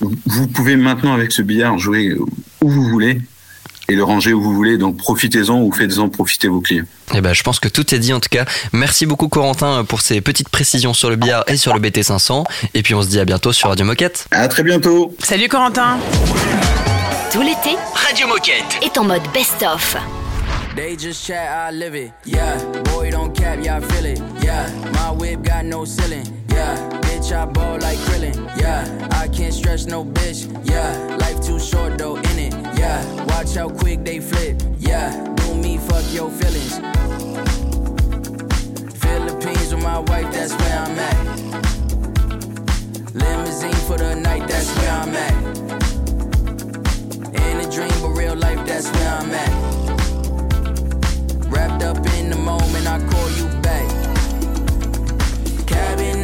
vous 0.00 0.46
pouvez 0.48 0.76
maintenant 0.76 1.12
avec 1.12 1.32
ce 1.32 1.42
billard 1.42 1.78
jouer 1.78 2.14
où 2.14 2.70
vous 2.70 2.88
voulez 2.88 3.20
et 3.88 3.94
le 3.94 4.04
ranger 4.04 4.32
où 4.32 4.42
vous 4.42 4.54
voulez. 4.54 4.78
Donc 4.78 4.96
profitez-en 4.96 5.60
ou 5.60 5.72
faites-en 5.72 6.08
profiter 6.08 6.48
vos 6.48 6.60
clients. 6.60 6.84
Eh 7.14 7.20
ben, 7.20 7.32
je 7.34 7.42
pense 7.42 7.60
que 7.60 7.68
tout 7.68 7.94
est 7.94 7.98
dit 7.98 8.12
en 8.12 8.20
tout 8.20 8.28
cas. 8.30 8.44
Merci 8.72 9.06
beaucoup 9.06 9.28
Corentin 9.28 9.84
pour 9.84 10.00
ces 10.00 10.20
petites 10.20 10.48
précisions 10.48 10.94
sur 10.94 11.10
le 11.10 11.16
billard 11.16 11.44
et 11.48 11.56
sur 11.56 11.74
le 11.74 11.80
BT500. 11.80 12.44
Et 12.74 12.82
puis 12.82 12.94
on 12.94 13.02
se 13.02 13.08
dit 13.08 13.20
à 13.20 13.24
bientôt 13.24 13.52
sur 13.52 13.68
Radio 13.68 13.84
Moquette. 13.84 14.26
À 14.30 14.48
très 14.48 14.62
bientôt. 14.62 15.14
Salut, 15.22 15.48
Corentin 15.48 15.98
Tout 17.32 17.42
l'été 17.42 17.76
Radio 17.94 18.26
Moquette. 18.28 18.78
est 18.82 18.96
en 18.98 19.04
mode 19.04 19.22
best-of. 19.32 19.96
They 20.76 20.96
just 20.98 21.24
chat, 21.24 21.70
I 21.70 21.72
live 21.72 21.94
it. 21.94 22.10
Yeah, 22.26 22.56
boy, 22.92 23.10
don't 23.10 23.32
cap, 23.32 23.58
yeah, 23.62 23.78
I 23.78 23.80
feel 23.80 24.06
it. 24.06 24.20
Yeah, 24.42 24.68
my 24.92 25.12
whip 25.16 25.42
got 25.44 25.64
no 25.64 25.84
ceiling. 25.84 26.24
Yeah, 26.50 26.76
bitch, 27.00 27.30
I 27.32 27.44
ball 27.46 27.78
like 27.80 27.98
grilling. 28.06 28.34
Yeah, 28.58 28.84
I 29.12 29.28
can't 29.28 29.54
stress 29.54 29.86
no 29.86 30.04
bitch. 30.04 30.48
Yeah, 30.68 31.16
life 31.20 31.40
too 31.40 31.60
short 31.60 31.96
though, 31.96 32.16
in 32.16 32.38
it. 32.40 32.53
Yeah, 32.84 33.00
watch 33.32 33.54
how 33.54 33.70
quick 33.70 34.04
they 34.04 34.20
flip. 34.20 34.62
Yeah, 34.78 35.08
do 35.36 35.54
me, 35.54 35.78
fuck 35.78 36.04
your 36.12 36.30
feelings. 36.30 36.74
Philippines 39.02 39.72
with 39.72 39.82
my 39.82 40.00
wife, 40.00 40.30
that's 40.30 40.52
where 40.52 40.78
I'm 40.84 40.98
at. 40.98 41.16
Limousine 43.14 43.80
for 43.88 43.96
the 43.96 44.14
night, 44.16 44.46
that's 44.46 44.68
where 44.76 44.90
I'm 44.90 45.14
at. 45.28 45.34
In 47.46 47.60
a 47.64 47.70
dream, 47.74 47.96
but 48.02 48.10
real 48.10 48.36
life, 48.36 48.62
that's 48.66 48.90
where 48.90 49.12
I'm 49.18 49.32
at. 49.44 49.52
Wrapped 51.48 51.82
up 51.84 52.06
in 52.18 52.28
the 52.28 52.36
moment, 52.36 52.86
I 52.86 52.98
call 53.10 53.30
you 53.38 53.46
back. 53.62 53.88
Cabin 55.66 56.23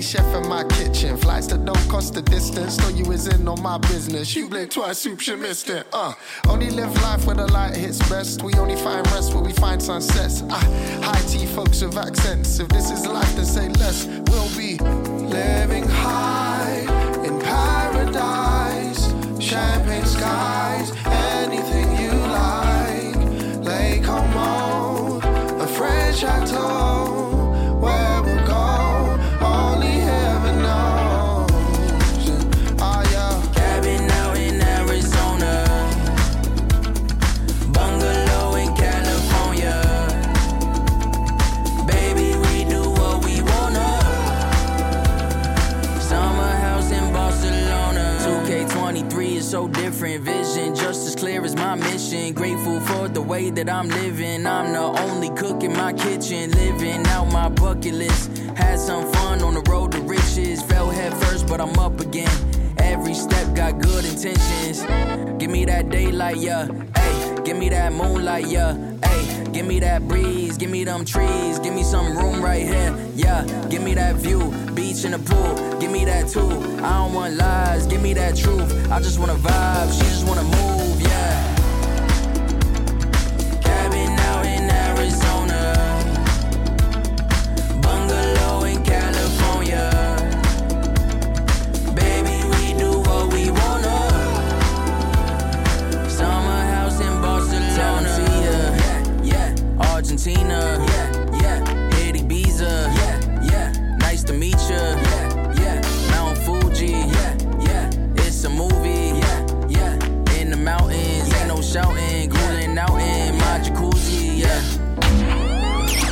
chef 0.00 0.34
in 0.34 0.48
my 0.48 0.64
kitchen. 0.64 1.16
Flights 1.16 1.46
that 1.48 1.64
don't 1.64 1.88
cost 1.88 2.14
the 2.14 2.22
distance. 2.22 2.78
Know 2.78 2.88
you 2.88 3.10
is 3.12 3.26
in 3.26 3.46
on 3.46 3.62
my 3.62 3.78
business. 3.78 4.34
You 4.34 4.48
blink 4.48 4.70
twice, 4.70 4.98
soup, 4.98 5.26
you 5.26 5.36
missed 5.36 5.68
it. 5.68 5.86
Uh, 5.92 6.14
only 6.48 6.70
live 6.70 6.94
life 7.02 7.26
where 7.26 7.36
the 7.36 7.46
light 7.46 7.76
hits 7.76 7.98
best. 8.08 8.42
We 8.42 8.54
only 8.54 8.76
find 8.76 9.06
rest 9.12 9.34
where 9.34 9.42
we 9.42 9.52
find 9.52 9.82
sunsets. 9.82 10.42
Ah, 10.48 10.60
high 11.02 11.20
tea 11.28 11.46
folks 11.46 11.82
with 11.82 11.96
accents. 11.96 12.58
If 12.58 12.68
this 12.68 12.90
is 12.90 13.06
life, 13.06 13.34
then 13.36 13.46
say 13.46 13.68
less. 13.68 14.06
We'll 14.06 14.48
be 14.56 14.78
living 14.78 15.86
high 15.88 16.80
in 17.24 17.40
paradise. 17.40 19.06
Champagne 19.42 20.06
skies, 20.06 20.92
anything 21.06 21.88
you 22.02 22.12
like. 22.12 23.64
Lake 23.64 24.04
Como, 24.04 25.20
a 25.60 25.66
French 25.66 26.18
chateau. 26.18 26.99
Mission. 52.30 52.34
Grateful 52.34 52.80
for 52.80 53.08
the 53.08 53.22
way 53.22 53.50
that 53.50 53.68
I'm 53.68 53.88
living. 53.88 54.46
I'm 54.46 54.72
the 54.72 55.02
only 55.02 55.30
cook 55.30 55.62
in 55.62 55.72
my 55.72 55.92
kitchen. 55.92 56.50
Living 56.52 57.06
out 57.08 57.32
my 57.32 57.48
bucket 57.48 57.94
list. 57.94 58.38
Had 58.56 58.78
some 58.78 59.10
fun 59.12 59.42
on 59.42 59.54
the 59.54 59.70
road 59.70 59.92
to 59.92 60.00
riches. 60.00 60.62
Fell 60.62 60.90
head 60.90 61.12
first, 61.14 61.46
but 61.46 61.60
I'm 61.60 61.78
up 61.78 62.00
again. 62.00 62.30
Every 62.78 63.14
step 63.14 63.54
got 63.54 63.80
good 63.80 64.04
intentions. 64.04 64.82
Give 65.38 65.50
me 65.50 65.64
that 65.66 65.90
daylight, 65.90 66.38
yeah. 66.38 66.66
Hey, 66.96 67.36
give 67.44 67.56
me 67.56 67.68
that 67.70 67.92
moonlight, 67.92 68.46
yeah. 68.46 68.74
Hey, 69.04 69.44
give 69.52 69.66
me 69.66 69.80
that 69.80 70.06
breeze, 70.06 70.56
give 70.56 70.70
me 70.70 70.84
them 70.84 71.04
trees, 71.04 71.58
give 71.58 71.74
me 71.74 71.82
some 71.82 72.16
room 72.16 72.42
right 72.42 72.62
here, 72.62 72.96
yeah. 73.14 73.44
Give 73.68 73.82
me 73.82 73.94
that 73.94 74.16
view, 74.16 74.50
beach 74.74 75.04
in 75.04 75.12
the 75.12 75.18
pool, 75.18 75.78
give 75.78 75.90
me 75.90 76.04
that 76.04 76.28
too. 76.28 76.50
I 76.82 76.98
don't 76.98 77.14
want 77.14 77.36
lies, 77.36 77.86
give 77.86 78.02
me 78.02 78.12
that 78.14 78.36
truth. 78.36 78.90
I 78.90 78.98
just 79.00 79.18
wanna 79.18 79.34
vibe, 79.34 79.92
she 79.92 80.04
just 80.04 80.26
wanna 80.26 80.44
move, 80.44 81.00
yeah. 81.00 81.39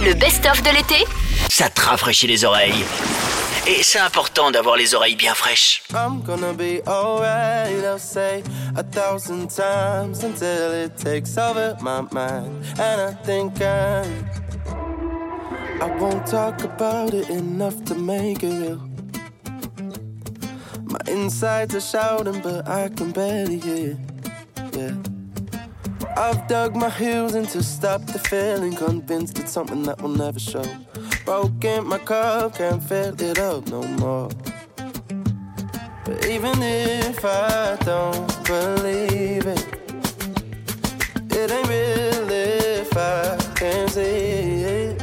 Le 0.01 0.15
best-of 0.15 0.63
de 0.63 0.71
l'été 0.71 1.05
Ça 1.49 1.69
te 1.69 1.81
rafraîchit 1.81 2.27
les 2.27 2.45
oreilles. 2.45 2.85
Et 3.67 3.83
c'est 3.83 3.99
important 3.99 4.51
d'avoir 4.51 4.77
les 4.77 4.95
oreilles 4.95 5.17
bien 5.17 5.35
fraîches. 5.35 5.83
I'm 5.93 6.23
gonna 6.23 6.53
be 6.53 6.81
alright, 6.87 7.85
I'll 7.85 7.99
say 7.99 8.43
a 8.77 8.83
thousand 8.83 9.49
times 9.49 10.23
until 10.25 10.73
it 10.73 10.97
takes 10.97 11.37
over 11.37 11.77
my 11.81 12.03
mind. 12.13 12.65
And 12.79 13.01
I 13.01 13.13
think 13.25 13.61
I, 13.61 14.05
I 15.81 15.91
won't 15.99 16.27
talk 16.27 16.63
about 16.63 17.13
it 17.13 17.29
enough 17.29 17.85
to 17.87 17.95
make 17.95 18.43
it 18.43 18.53
real. 18.53 18.81
My 20.85 21.01
insides 21.09 21.75
are 21.75 21.81
shouting, 21.81 22.41
but 22.41 22.69
I 22.69 22.89
can 22.89 23.11
barely 23.11 23.59
hear. 23.59 23.99
Yeah. 24.73 24.95
I've 26.19 26.49
dug 26.49 26.75
my 26.75 26.91
heels 26.91 27.37
in 27.37 27.47
to 27.47 27.63
stop 27.63 28.05
the 28.07 28.19
feeling, 28.19 28.75
convinced 28.75 29.39
it's 29.39 29.53
something 29.53 29.85
that 29.85 30.03
will 30.03 30.09
never 30.09 30.41
show. 30.41 30.65
Broken 31.25 31.87
my 31.87 31.99
cup, 31.99 32.57
can't 32.57 32.83
fill 32.83 33.15
it 33.23 33.39
up 33.39 33.69
no 33.69 33.85
more. 34.03 34.29
But 36.05 36.27
even 36.27 36.61
if 36.61 37.25
I 37.25 37.77
don't 37.85 38.27
believe 38.45 39.47
it, 39.47 39.65
it 41.31 41.53
ain't 41.53 41.69
real 41.69 42.31
if 42.31 42.97
I 42.97 43.37
can't 43.55 43.89
see 43.89 44.01
it. 44.01 45.03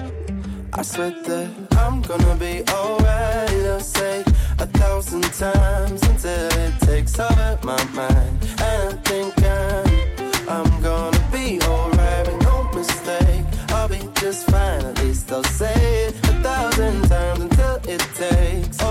I 0.73 0.81
swear 0.81 1.11
that 1.11 1.49
I'm 1.77 2.01
gonna 2.01 2.35
be 2.35 2.61
alright. 2.73 3.65
I'll 3.71 3.79
say 3.79 4.21
a 4.59 4.67
thousand 4.67 5.23
times 5.31 6.03
until 6.03 6.49
it 6.59 6.77
takes 6.81 7.17
over 7.17 7.57
my 7.63 7.81
mind. 7.93 8.37
And 8.59 8.99
I 8.99 9.01
think 9.03 9.34
takes 18.15 18.84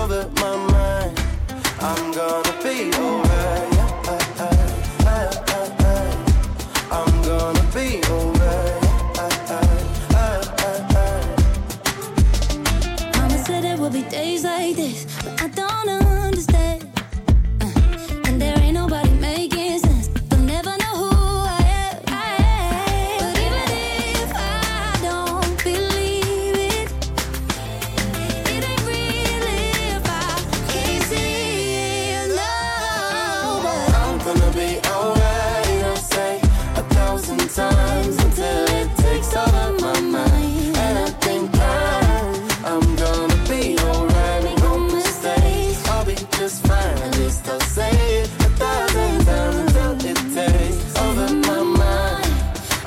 a 47.43 48.49
thousand 48.57 49.25
times 49.25 50.05
it 50.05 50.17
takes 50.33 50.97
over 50.99 51.33
my 51.35 51.63
mind. 51.63 52.33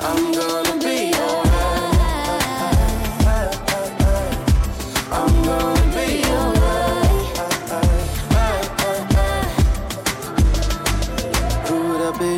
I'm 0.01 0.31
gonna 0.31 0.75
be. 0.79 1.13
I'm 5.11 5.33
gonna 5.43 5.85
be. 5.95 6.07
Who 11.67 11.75
would 11.89 12.01
I 12.01 12.11
be? 12.17 12.33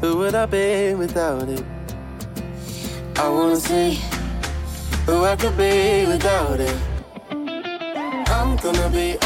Who 0.00 0.16
would 0.18 0.34
I 0.34 0.46
be 0.46 0.94
without 0.94 1.48
it? 1.48 1.64
I 3.16 3.28
wanna 3.28 3.56
see 3.56 4.00
who 5.06 5.24
I 5.24 5.36
could 5.36 5.56
be 5.56 6.06
without 6.06 6.60
it. 6.60 6.76
I'm 8.30 8.56
gonna 8.56 8.88
be 8.90 9.16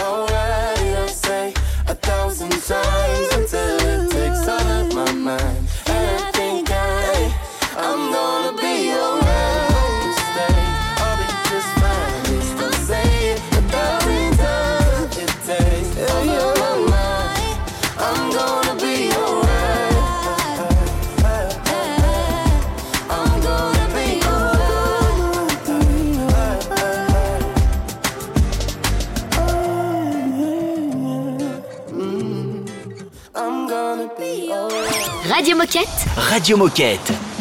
Radio 36.17 36.57
Moquette. 36.57 37.32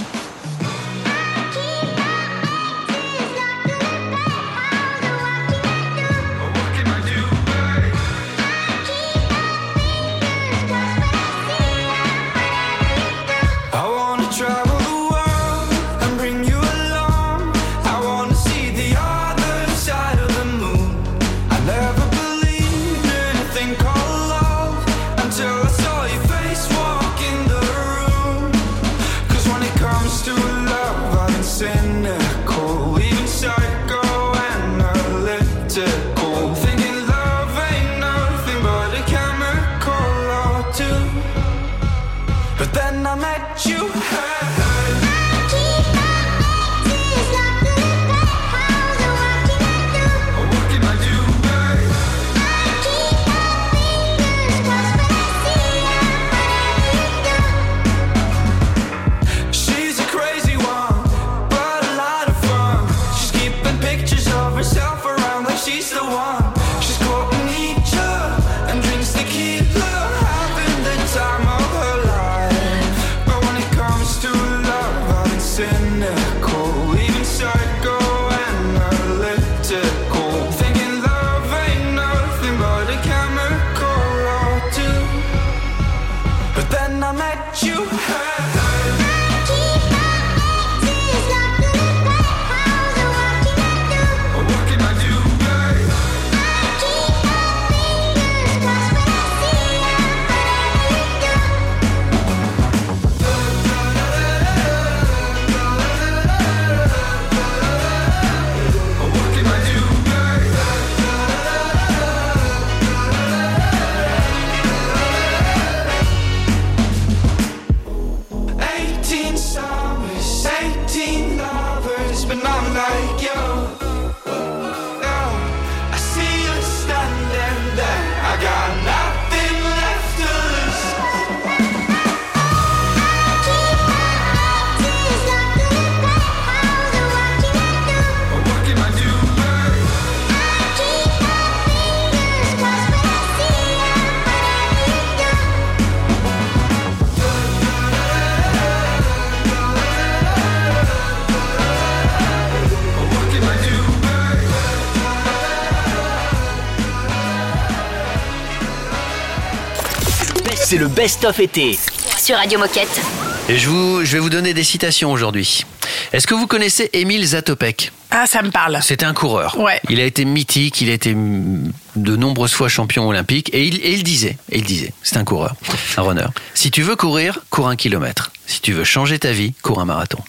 C'est 160.56 160.78
le 160.78 160.88
best-of 160.88 161.40
été. 161.40 161.78
Sur 162.18 162.38
Radio 162.38 162.60
Moquette. 162.60 163.02
Et 163.50 163.58
je, 163.58 163.68
vous, 163.70 164.06
je 164.06 164.12
vais 164.14 164.20
vous 164.20 164.30
donner 164.30 164.54
des 164.54 164.64
citations 164.64 165.12
aujourd'hui. 165.12 165.66
Est-ce 166.14 166.28
que 166.28 166.34
vous 166.34 166.48
connaissez 166.48 166.90
Émile 166.94 167.26
Zatopek? 167.26 167.92
Ah, 168.12 168.26
ça 168.28 168.42
me 168.42 168.52
parle. 168.52 168.80
C'était 168.82 169.06
un 169.06 169.14
coureur. 169.14 169.58
Ouais. 169.60 169.80
Il 169.90 170.00
a 170.00 170.04
été 170.06 170.26
mythique, 170.26 170.82
il 170.82 170.90
a 170.90 170.94
été 170.94 171.14
de 171.14 172.16
nombreuses 172.16 172.54
fois 172.54 172.70
champion 172.70 173.08
olympique 173.08 173.50
et 173.54 173.66
il, 173.66 173.78
et 173.84 173.94
il 173.94 174.04
disait, 174.04 174.38
et 174.52 174.60
il 174.60 174.64
disait, 174.64 174.94
c'est 175.04 175.18
un 175.18 175.24
coureur, 175.24 175.56
un 175.98 176.02
runner. 176.02 176.28
Si 176.54 176.72
tu 176.72 176.82
veux 176.82 176.96
courir, 176.96 177.40
cours 177.50 177.68
un 177.68 177.76
kilomètre. 177.76 178.32
Si 178.48 178.62
tu 178.62 178.74
veux 178.74 178.84
changer 178.84 179.20
ta 179.20 179.32
vie, 179.32 179.54
cours 179.62 179.80
un 179.82 179.86
marathon. 179.86 180.20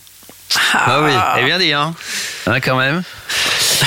Ah 0.75 1.01
oui. 1.03 1.13
Eh 1.41 1.45
bien 1.45 1.59
dit, 1.59 1.73
hein, 1.73 1.95
Hein, 2.47 2.61
quand 2.61 2.77
même. 2.77 3.03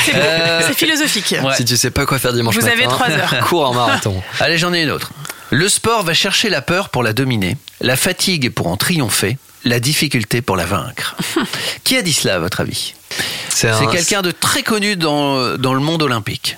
C'est 0.06 0.16
Euh, 0.16 0.74
philosophique. 0.74 1.36
Ouais. 1.44 1.56
Si 1.56 1.66
tu 1.66 1.78
sais 1.78 1.92
pas 1.92 2.06
quoi 2.06 2.20
faire 2.20 2.34
dimanche 2.34 2.56
Vous 2.56 2.62
matin, 2.62 2.74
avez 2.74 2.88
trois 2.88 3.10
heures. 3.10 3.40
cours 3.48 3.70
en 3.70 3.74
marathon. 3.74 4.22
Allez, 4.40 4.58
j'en 4.58 4.74
ai 4.74 4.82
une 4.84 4.92
autre. 4.92 5.12
Le 5.52 5.70
sport 5.70 6.04
va 6.04 6.14
chercher 6.14 6.50
la 6.50 6.62
peur 6.62 6.90
pour 6.90 7.04
la 7.04 7.14
dominer, 7.14 7.58
la 7.82 7.96
fatigue 7.96 8.50
pour 8.52 8.68
en 8.68 8.78
triompher, 8.78 9.38
la 9.64 9.80
difficulté 9.80 10.42
pour 10.42 10.56
la 10.58 10.66
vaincre. 10.66 11.16
Qui 11.84 11.98
a 11.98 12.02
dit 12.02 12.14
cela, 12.14 12.36
à 12.36 12.40
votre 12.40 12.62
avis 12.62 12.94
C'est 13.50 13.68
C'est 13.68 13.70
un- 13.70 13.88
quelqu'un 13.88 14.22
de 14.22 14.32
très 14.32 14.64
connu 14.64 14.96
dans, 14.96 15.58
dans 15.58 15.74
le 15.74 15.80
monde 15.80 16.02
olympique. 16.04 16.58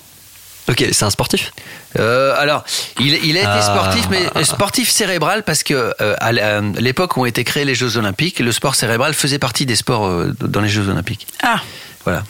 Ok, 0.70 0.84
c'est 0.92 1.04
un 1.06 1.10
sportif 1.10 1.54
Euh, 1.98 2.36
alors, 2.38 2.66
il, 3.00 3.14
il 3.24 3.38
a 3.38 3.42
été 3.42 3.50
Ah. 3.50 3.62
sportif, 3.62 4.08
mais 4.12 4.44
sportif 4.44 4.90
cérébral 4.90 5.44
parce 5.44 5.64
que 5.64 5.94
euh, 6.02 6.16
à 6.20 6.32
l'époque 6.80 7.16
où 7.18 7.22
ont 7.22 7.26
été 7.26 7.44
créés 7.46 7.64
les 7.66 7.74
Jeux 7.76 7.96
Olympiques, 7.98 8.40
le 8.40 8.52
sport 8.52 8.76
cérébral 8.76 9.14
faisait 9.14 9.40
partie 9.40 9.66
des 9.66 9.78
sports 9.78 10.06
euh, 10.06 10.34
dans 10.42 10.60
les 10.62 10.68
Jeux 10.70 10.90
Olympiques. 10.90 11.26
Ah, 11.42 11.62
Voilà. 12.04 12.24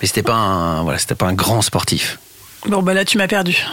Mais 0.00 0.06
c'était 0.08 0.24
pas 0.24 0.34
un, 0.34 0.82
voilà, 0.82 0.98
c'était 0.98 1.14
pas 1.14 1.26
un 1.26 1.32
grand 1.32 1.62
sportif. 1.62 2.18
Bon, 2.68 2.82
bah 2.82 2.94
là, 2.94 3.04
tu 3.04 3.18
m'as 3.18 3.28
perdu. 3.28 3.56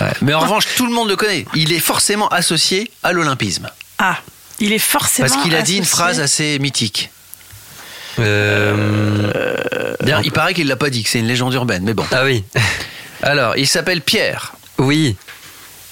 Ouais. 0.00 0.10
Mais 0.20 0.34
en 0.34 0.40
revanche, 0.40 0.64
tout 0.76 0.86
le 0.86 0.92
monde 0.92 1.08
le 1.08 1.14
connaît. 1.14 1.46
Il 1.54 1.72
est 1.72 1.78
forcément 1.78 2.26
associé 2.28 2.90
à 3.04 3.12
l'olympisme 3.12 3.70
Ah, 3.98 4.16
il 4.58 4.72
est 4.72 4.80
forcément. 4.80 5.28
parce 5.28 5.40
qu'il 5.42 5.54
a 5.54 5.62
dit 5.62 5.76
une 5.76 5.84
phrase 5.84 6.18
assez 6.18 6.58
mythique. 6.58 7.10
Euh, 8.18 9.94
D'ailleurs, 10.00 10.22
il 10.24 10.32
paraît 10.32 10.54
qu'il 10.54 10.66
l'a 10.66 10.76
pas 10.76 10.90
dit, 10.90 11.04
que 11.04 11.08
c'est 11.08 11.20
une 11.20 11.28
légende 11.28 11.54
urbaine. 11.54 11.84
Mais 11.84 11.94
bon. 11.94 12.04
Ah 12.10 12.24
oui. 12.24 12.42
Alors, 13.22 13.56
il 13.56 13.68
s'appelle 13.68 14.00
Pierre. 14.00 14.54
Oui. 14.78 15.16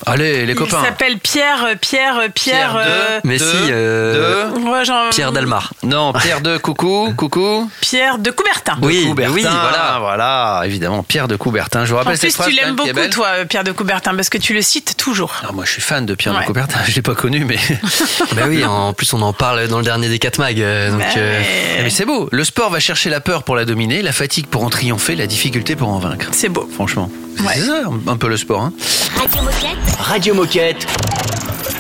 Allez, 0.07 0.47
les 0.47 0.53
Il 0.53 0.59
copains. 0.59 0.83
s'appelle 0.83 1.19
Pierre, 1.19 1.65
euh, 1.67 1.75
Pierre, 1.81 2.17
euh, 2.19 2.29
Pierre. 2.35 2.71
Pierre 2.71 2.75
de- 2.75 2.79
euh, 2.91 3.21
Mais 3.25 3.39
De- 3.39 3.45
si, 3.45 3.57
euh, 3.71 4.51
de- 4.51 4.59
ouais, 4.61 4.85
genre, 4.85 5.11
Pierre 5.11 5.33
Dalmar. 5.33 5.73
Non, 5.83 6.13
Pierre 6.13 6.41
de 6.41 6.57
Coucou, 6.59 7.13
coucou. 7.17 7.71
Pierre 7.81 8.19
de 8.19 8.31
Coubertin. 8.31 8.77
De 8.81 8.87
Oui, 8.87 9.05
Coubertin, 9.07 9.33
oui, 9.35 9.43
voilà. 9.43 9.99
voilà, 10.01 10.63
évidemment, 10.65 11.03
Pierre 11.03 11.29
de 11.29 11.37
Coubertin. 11.37 11.85
Je 11.85 11.91
vous 11.91 11.97
En 11.97 11.99
rappelle 11.99 12.17
cette 12.17 12.31
plus, 12.31 12.35
phrase 12.37 12.49
tu 12.49 12.55
l'aimes 12.57 12.75
beaucoup, 12.77 12.89
toi, 13.11 13.29
Pierre 13.49 13.65
de 13.65 13.73
Coubertin, 13.73 14.15
parce 14.15 14.29
que 14.29 14.39
tu 14.39 14.55
le 14.55 14.63
cites 14.63 14.97
toujours. 14.97 15.35
Ah, 15.47 15.53
moi, 15.53 15.65
je 15.65 15.73
suis 15.73 15.83
fan 15.83 16.07
de 16.07 16.15
Pierre 16.15 16.35
Ouais. 16.35 16.41
de 16.43 16.47
Coubertin. 16.47 16.79
Je 16.87 16.95
l'ai 16.95 17.03
pas 17.03 17.15
connu, 17.15 17.45
mais, 17.45 17.59
bah 18.35 18.43
oui, 18.49 18.65
en 18.65 18.93
plus 18.93 19.13
on 19.13 19.23
en 19.23 19.33
parle 19.33 19.69
dans 19.69 19.79
le 19.79 19.85
dernier 19.85 20.09
des 20.09 20.19
4 20.19 20.39
mag. 20.39 20.61
euh, 20.61 20.91
donc, 20.91 21.01
Bah, 21.01 21.05
euh, 21.17 21.41
mais- 21.77 21.83
mais 21.85 21.91
c'est 21.91 22.05
beau. 22.05 22.29
Le 22.33 22.45
sport 22.45 22.71
va 22.71 22.81
chercher 22.81 23.11
la 23.11 23.21
peur 23.21 23.43
pour 23.43 23.55
la 23.57 23.65
dominer, 23.65 24.03
la 24.03 24.13
fatigue 24.13 24.47
pour 24.47 24.65
en 24.65 24.71
triompher, 24.71 25.15
la 25.17 25.27
difficulté 25.27 25.77
pour 25.77 25.89
en 25.89 25.99
vaincre. 25.99 26.27
C'est 26.33 26.49
beau. 26.49 26.69
Franchement, 26.75 27.11
Ouais. 27.47 27.55
c'est 27.55 27.61
ça, 27.67 27.83
un 28.07 28.17
peu 28.17 28.29
le 28.29 28.37
sport. 28.37 28.61
hein. 28.63 28.73
Radio 29.17 29.43
Moquette. 29.43 29.97
Radio 29.99 30.35
Moquette, 30.35 30.87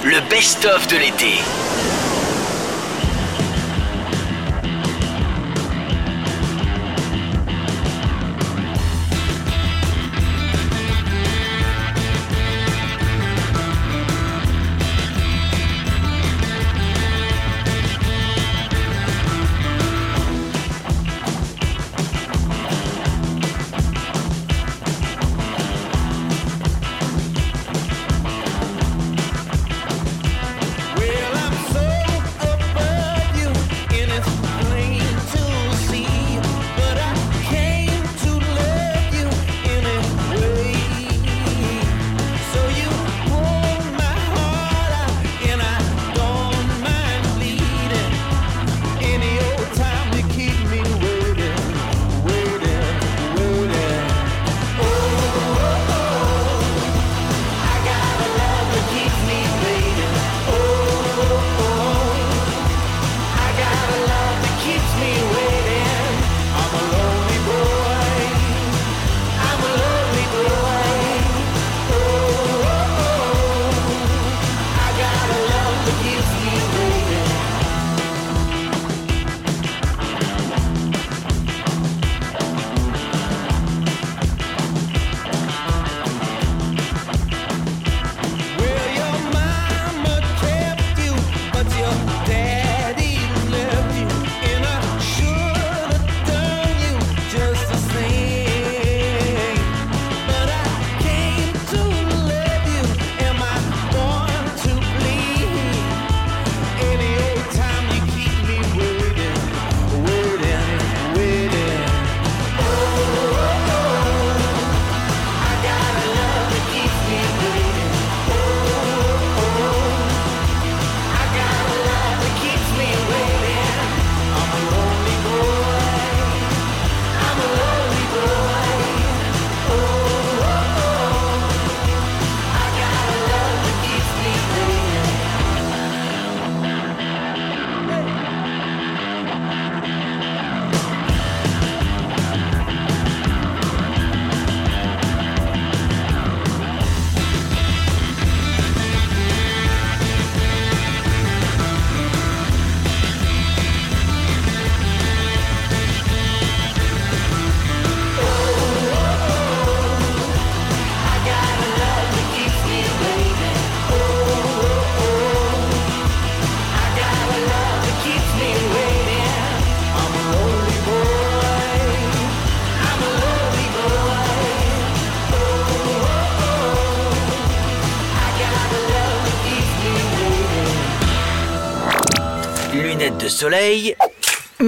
le 0.04 0.20
best-of 0.30 0.86
de 0.88 0.96
l'été. 0.96 1.34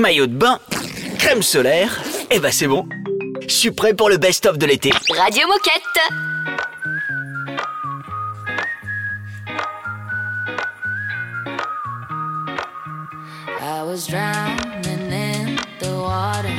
maillot 0.03 0.27
de 0.27 0.35
bain, 0.35 0.59
crème 1.19 1.43
solaire, 1.43 2.03
et 2.31 2.41
bah 2.41 2.51
c'est 2.51 2.67
bon. 2.67 2.88
Je 3.43 3.55
suis 3.55 3.71
prêt 3.71 3.95
pour 3.95 4.09
le 4.09 4.17
best-of 4.17 4.59
de 4.59 4.67
l'été. 4.67 4.91
Radio 5.17 5.47
Moquette 5.47 6.01
I 13.61 13.83
was 13.85 14.09
drowning 14.09 15.12
in 15.12 15.57
the 15.79 15.93
water. 15.93 16.57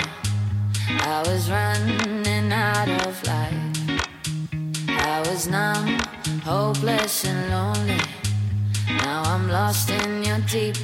I 0.87 1.23
was 1.27 1.49
running 1.49 2.51
out 2.53 2.87
of 3.05 3.21
life. 3.27 3.53
I 4.87 5.19
was 5.27 5.49
numb, 5.49 5.99
hopeless, 6.45 7.25
and 7.25 7.49
lonely. 7.51 7.99
Now 8.87 9.23
I'm 9.25 9.49
lost 9.49 9.89
in 9.89 10.23
your 10.23 10.39
deep 10.49 10.77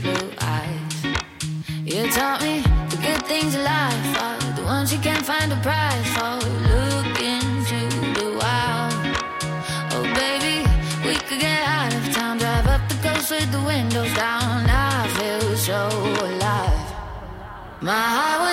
My 17.89 17.95
heart 17.95 18.41
was. 18.41 18.48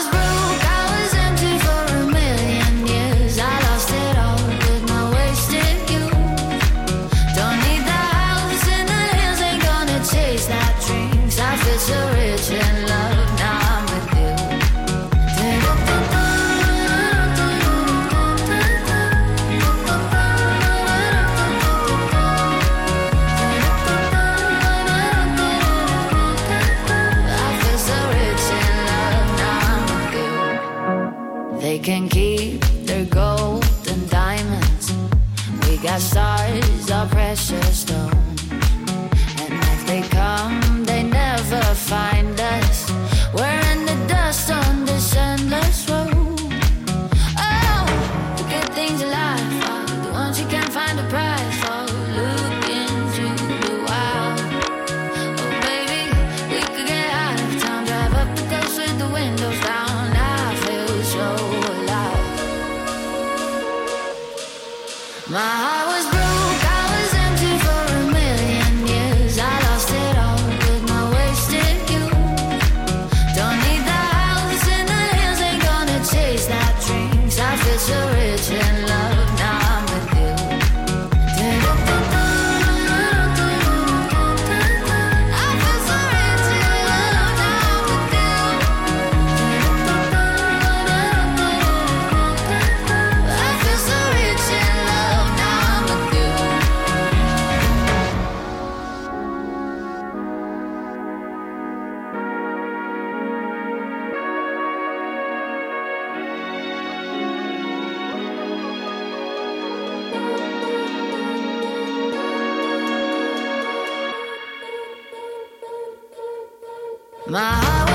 My 117.28 117.40
heart 117.40 117.85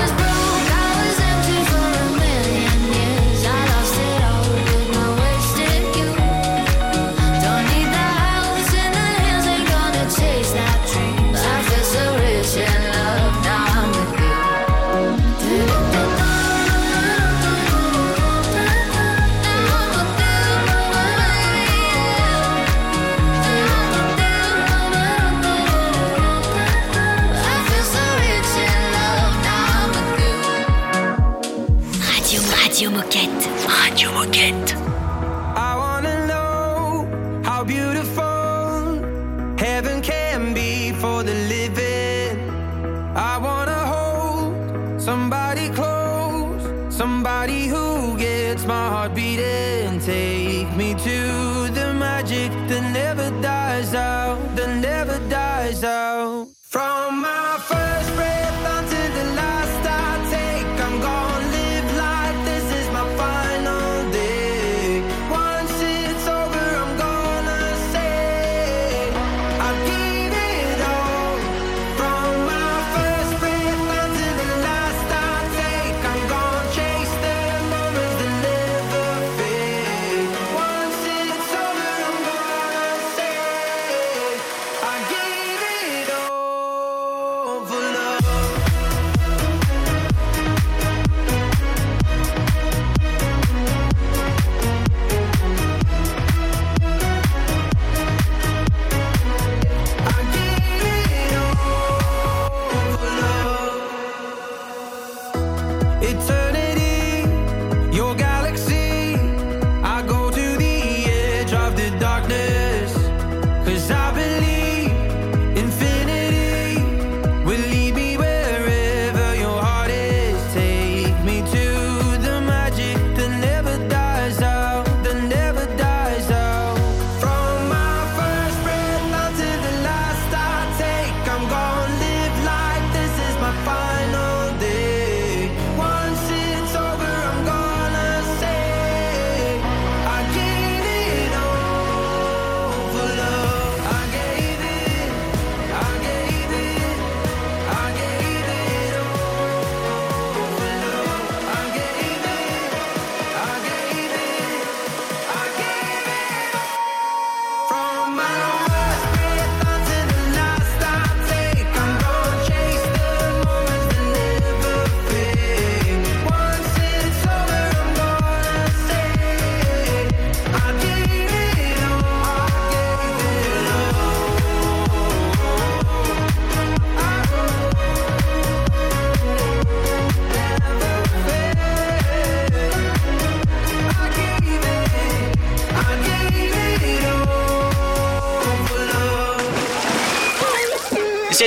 forget. 34.24 34.81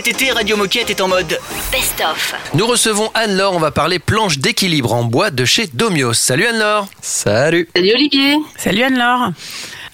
Cet 0.05 0.21
été, 0.21 0.31
Radio 0.31 0.55
Moquette 0.55 0.91
est 0.91 1.01
en 1.01 1.07
mode 1.07 1.39
Best-of. 1.71 2.35
Nous 2.53 2.67
recevons 2.67 3.09
Anne-Laure, 3.15 3.55
on 3.55 3.59
va 3.59 3.71
parler 3.71 3.97
planche 3.97 4.37
d'équilibre 4.37 4.93
en 4.93 5.03
bois 5.03 5.31
de 5.31 5.45
chez 5.45 5.65
Domios. 5.65 6.13
Salut 6.13 6.45
Anne-Laure 6.45 6.87
Salut 7.01 7.67
Salut 7.75 7.91
Olivier 7.91 8.35
Salut 8.55 8.83
Anne-Laure. 8.83 9.31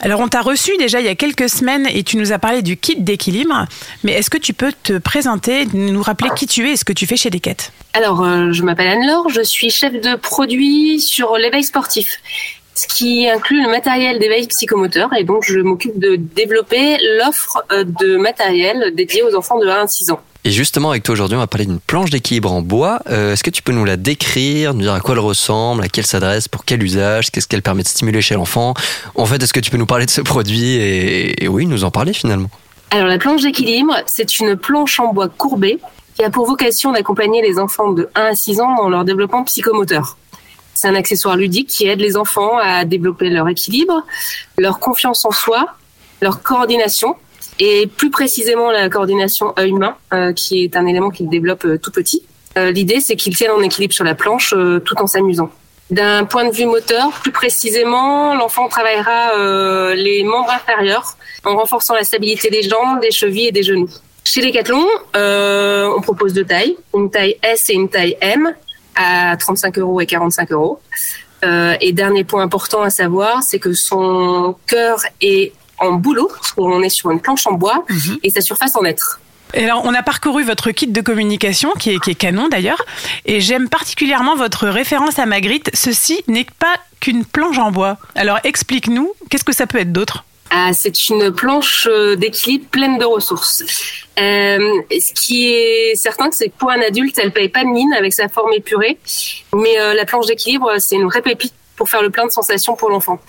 Alors 0.02 0.20
on 0.20 0.28
t'a 0.28 0.42
reçu 0.42 0.76
déjà 0.78 1.00
il 1.00 1.06
y 1.06 1.10
a 1.10 1.16
quelques 1.16 1.48
semaines 1.48 1.88
et 1.88 2.04
tu 2.04 2.18
nous 2.18 2.34
as 2.34 2.40
parlé 2.40 2.62
du 2.62 2.76
kit 2.76 2.98
d'équilibre. 2.98 3.66
Mais 4.04 4.12
est-ce 4.12 4.30
que 4.30 4.38
tu 4.38 4.52
peux 4.52 4.74
te 4.84 4.98
présenter, 4.98 5.66
nous 5.72 6.04
rappeler 6.04 6.32
qui 6.36 6.46
tu 6.46 6.68
es 6.68 6.74
et 6.74 6.76
ce 6.76 6.84
que 6.84 6.92
tu 6.92 7.08
fais 7.08 7.16
chez 7.16 7.30
Decat 7.30 7.72
Alors, 7.94 8.22
euh, 8.22 8.52
je 8.52 8.64
m'appelle 8.64 8.90
Anne-Laure, 8.90 9.30
je 9.30 9.42
suis 9.42 9.70
chef 9.70 9.94
de 9.94 10.18
produit 10.18 11.00
sur 11.00 11.38
l'éveil 11.38 11.64
sportif, 11.64 12.20
ce 12.74 12.88
qui 12.88 13.28
inclut 13.28 13.62
le 13.64 13.70
matériel 13.70 14.20
d'éveil 14.20 14.48
psychomoteur 14.48 15.10
et 15.18 15.24
donc 15.24 15.44
je 15.46 15.60
m'occupe 15.60 16.00
de 16.00 16.16
développer 16.16 16.98
l'offre 17.18 17.64
euh, 17.72 17.84
de 17.84 18.18
matériel 18.18 18.94
dédié 18.96 19.24
aux 19.24 19.36
enfants 19.36 19.60
de 19.60 19.68
1 19.68 19.84
à 19.84 19.88
6 19.88 20.12
ans. 20.12 20.20
Et 20.44 20.50
justement, 20.50 20.90
avec 20.90 21.04
toi 21.04 21.14
aujourd'hui, 21.14 21.36
on 21.38 21.40
va 21.40 21.46
parler 21.46 21.68
d'une 21.68 21.80
planche 21.80 22.10
d'équilibre 22.10 22.52
en 22.52 22.64
bois. 22.64 23.00
Euh, 23.12 23.34
Est-ce 23.34 23.44
que 23.44 23.52
tu 23.52 23.62
peux 23.62 23.74
nous 23.74 23.86
la 23.86 23.96
décrire, 23.96 24.74
nous 24.74 24.82
dire 24.82 24.94
à 24.94 25.00
quoi 25.00 25.14
elle 25.14 25.20
ressemble, 25.20 25.84
à 25.84 25.88
qui 25.88 26.00
elle 26.00 26.06
s'adresse, 26.08 26.48
pour 26.48 26.66
quel 26.66 26.82
usage, 26.82 27.30
qu'est-ce 27.30 27.48
qu'elle 27.48 27.62
permet 27.62 27.84
de 27.84 27.88
stimuler 27.88 28.22
chez 28.22 28.34
l'enfant? 28.34 28.74
En 29.14 29.26
fait, 29.28 29.44
est-ce 29.44 29.54
que 29.54 29.60
tu 29.60 29.70
peux 29.70 29.78
nous 29.78 29.86
parler 29.86 30.08
de 30.08 30.12
ce 30.12 30.22
produit 30.22 30.74
et, 30.78 31.44
et 31.44 31.48
oui, 31.48 31.68
nous 31.68 31.84
en 31.84 31.92
parler 31.92 32.14
finalement? 32.14 32.50
Alors 32.90 33.08
la 33.08 33.20
planche 33.20 33.44
d'équilibre, 33.44 33.94
c'est 34.08 34.40
une 34.40 34.56
planche 34.56 35.00
en 35.00 35.14
bois 35.14 35.30
courbée 35.30 35.80
qui 36.18 36.24
a 36.24 36.32
pour 36.32 36.48
vocation 36.48 36.92
d'accompagner 36.92 37.42
les 37.42 37.60
enfants 37.60 37.92
de 37.92 38.10
1 38.16 38.22
à 38.22 38.36
6 38.36 38.62
ans 38.62 38.76
dans 38.78 38.90
leur 38.90 39.06
développement 39.06 39.44
psychomoteur. 39.44 40.18
C'est 40.82 40.88
un 40.88 40.96
accessoire 40.96 41.38
ludique 41.38 41.68
qui 41.70 41.86
aide 41.86 42.00
les 42.00 42.18
enfants 42.18 42.58
à 42.58 42.86
développer 42.86 43.30
leur 43.30 43.48
équilibre, 43.48 44.04
leur 44.58 44.80
confiance 44.80 45.24
en 45.26 45.30
soi, 45.30 45.68
leur 46.22 46.42
coordination 46.42 47.18
et 47.60 47.86
plus 47.86 48.10
précisément 48.10 48.72
la 48.72 48.90
coordination 48.90 49.54
œil-main, 49.60 49.96
euh, 50.12 50.34
qui 50.34 50.64
est 50.64 50.76
un 50.76 50.88
élément 50.88 51.12
qu'ils 51.12 51.30
développent 51.30 51.66
euh, 51.66 51.78
tout 51.78 51.92
petit. 51.92 52.24
Euh, 52.58 52.72
L'idée, 52.72 53.00
c'est 53.00 53.16
qu'ils 53.16 53.36
tiennent 53.36 53.52
en 53.52 53.62
équilibre 53.62 53.94
sur 53.94 54.04
la 54.04 54.16
planche 54.16 54.56
tout 54.84 54.96
en 55.00 55.06
s'amusant. 55.06 55.52
D'un 55.92 56.26
point 56.26 56.46
de 56.50 56.52
vue 56.52 56.66
moteur, 56.66 57.12
plus 57.22 57.32
précisément, 57.32 58.34
l'enfant 58.34 58.68
travaillera 58.68 59.94
les 59.94 60.24
membres 60.24 60.50
inférieurs 60.50 61.16
en 61.46 61.58
renforçant 61.58 61.94
la 61.94 62.04
stabilité 62.04 62.50
des 62.50 62.64
jambes, 62.64 63.02
des 63.02 63.12
chevilles 63.12 63.50
et 63.50 63.52
des 63.52 63.62
genoux. 63.62 63.90
Chez 64.24 64.42
Decathlon, 64.42 64.86
euh, 65.16 65.90
on 65.96 66.02
propose 66.02 66.34
deux 66.34 66.46
tailles, 66.46 66.78
une 66.96 67.10
taille 67.10 67.38
S 67.44 67.70
et 67.70 67.74
une 67.74 67.90
taille 67.90 68.18
M 68.22 68.54
à 69.02 69.38
35 69.38 69.78
euros 69.80 70.02
et 70.02 70.06
45 70.06 70.52
euros. 70.52 70.80
Euh, 71.44 71.76
et 71.82 71.92
dernier 71.92 72.24
point 72.24 72.44
important 72.44 72.82
à 72.82 72.90
savoir, 72.90 73.42
c'est 73.44 73.60
que 73.60 73.74
son 73.74 74.56
cœur 74.68 75.00
est 75.22 75.54
en 75.80 75.94
boulot, 75.94 76.30
parce 76.32 76.52
qu'on 76.52 76.82
est 76.84 76.90
sur 76.90 77.10
une 77.10 77.20
planche 77.20 77.48
en 77.48 77.54
bois, 77.54 77.84
et 78.22 78.30
sa 78.30 78.42
surface 78.42 78.76
en 78.76 78.84
être. 78.84 79.20
Et 79.54 79.66
alors, 79.66 79.82
on 79.84 79.94
a 79.94 80.04
parcouru 80.04 80.44
votre 80.44 80.72
kit 80.72 80.88
de 80.88 81.02
communication, 81.02 81.72
qui 81.78 81.92
est, 81.92 82.00
qui 82.00 82.12
est 82.12 82.16
canon 82.16 82.48
d'ailleurs, 82.48 82.86
et 83.26 83.42
j'aime 83.42 83.68
particulièrement 83.68 84.36
votre 84.36 84.68
référence 84.68 85.20
à 85.20 85.26
Magritte. 85.26 85.72
Ceci 85.74 86.24
n'est 86.28 86.48
pas 86.60 86.76
qu'une 87.00 87.26
planche 87.26 87.58
en 87.58 87.72
bois. 87.72 87.98
Alors, 88.16 88.40
explique-nous, 88.44 89.12
qu'est-ce 89.30 89.44
que 89.44 89.54
ça 89.54 89.68
peut 89.68 89.80
être 89.80 89.92
d'autre? 89.92 90.24
Ah, 90.54 90.74
c'est 90.74 91.08
une 91.08 91.32
planche 91.32 91.88
euh, 91.90 92.18
d'équilibre 92.18 92.66
pleine 92.70 92.98
de 92.98 93.06
ressources. 93.06 93.64
Euh, 94.20 94.82
ce 94.92 95.14
qui 95.14 95.48
est 95.48 95.96
certain, 95.96 96.30
c'est 96.32 96.50
que 96.50 96.58
pour 96.58 96.70
un 96.70 96.82
adulte, 96.82 97.18
elle 97.20 97.32
paye 97.32 97.48
pas 97.48 97.64
de 97.64 97.70
mine 97.70 97.94
avec 97.94 98.12
sa 98.12 98.28
forme 98.28 98.52
épurée, 98.52 98.98
mais 99.56 99.80
euh, 99.80 99.94
la 99.94 100.04
planche 100.04 100.26
d'équilibre, 100.26 100.74
c'est 100.80 100.96
une 100.96 101.06
vraie 101.06 101.22
pépite 101.22 101.54
pour 101.78 101.90
faire 101.90 102.02
le 102.02 102.10
plein 102.10 102.26
de 102.26 102.32
sensations 102.32 102.76
pour 102.76 102.90
l'enfant. 102.90 103.22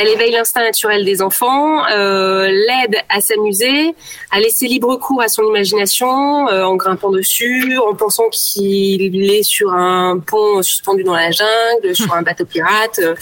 Elle 0.00 0.08
éveille 0.08 0.32
l'instinct 0.32 0.62
naturel 0.62 1.04
des 1.04 1.20
enfants, 1.20 1.86
euh, 1.88 2.46
l'aide 2.46 2.96
à 3.10 3.20
s'amuser, 3.20 3.94
à 4.30 4.40
laisser 4.40 4.66
libre 4.66 4.96
cours 4.96 5.20
à 5.20 5.28
son 5.28 5.42
imagination 5.42 6.48
euh, 6.48 6.64
en 6.64 6.76
grimpant 6.76 7.10
dessus, 7.10 7.76
en 7.76 7.94
pensant 7.94 8.30
qu'il 8.30 9.30
est 9.30 9.42
sur 9.42 9.74
un 9.74 10.18
pont 10.18 10.62
suspendu 10.62 11.04
dans 11.04 11.14
la 11.14 11.30
jungle, 11.30 11.94
sur 11.94 12.14
un 12.14 12.22
bateau 12.22 12.46
pirate 12.46 12.98
euh, 13.00 13.14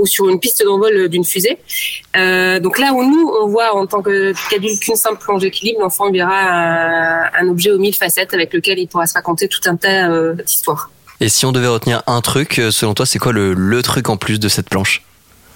ou 0.00 0.06
sur 0.06 0.30
une 0.30 0.40
piste 0.40 0.64
d'envol 0.64 1.10
d'une 1.10 1.22
fusée. 1.22 1.58
Donc 2.14 2.78
là 2.78 2.94
où 2.94 3.04
nous, 3.04 3.30
on 3.42 3.48
voit 3.48 3.76
en 3.76 3.86
tant 3.86 4.00
qu'adulte 4.00 4.80
qu'une 4.80 4.96
simple 4.96 5.22
planche 5.22 5.42
d'équilibre, 5.42 5.82
l'enfant 5.82 6.10
verra 6.10 6.34
un, 6.34 7.30
un 7.40 7.48
objet 7.50 7.72
aux 7.72 7.78
mille 7.78 7.94
facettes 7.94 8.32
avec 8.32 8.54
lequel 8.54 8.78
il 8.78 8.88
pourra 8.88 9.06
se 9.06 9.12
raconter 9.12 9.48
tout 9.48 9.60
un 9.66 9.76
tas 9.76 10.08
d'histoires. 10.32 10.88
Et 11.20 11.28
si 11.28 11.44
on 11.44 11.52
devait 11.52 11.68
retenir 11.68 12.02
un 12.06 12.22
truc, 12.22 12.54
selon 12.70 12.94
toi, 12.94 13.04
c'est 13.04 13.18
quoi 13.18 13.32
le, 13.32 13.52
le 13.52 13.82
truc 13.82 14.08
en 14.08 14.16
plus 14.16 14.40
de 14.40 14.48
cette 14.48 14.70
planche? 14.70 15.02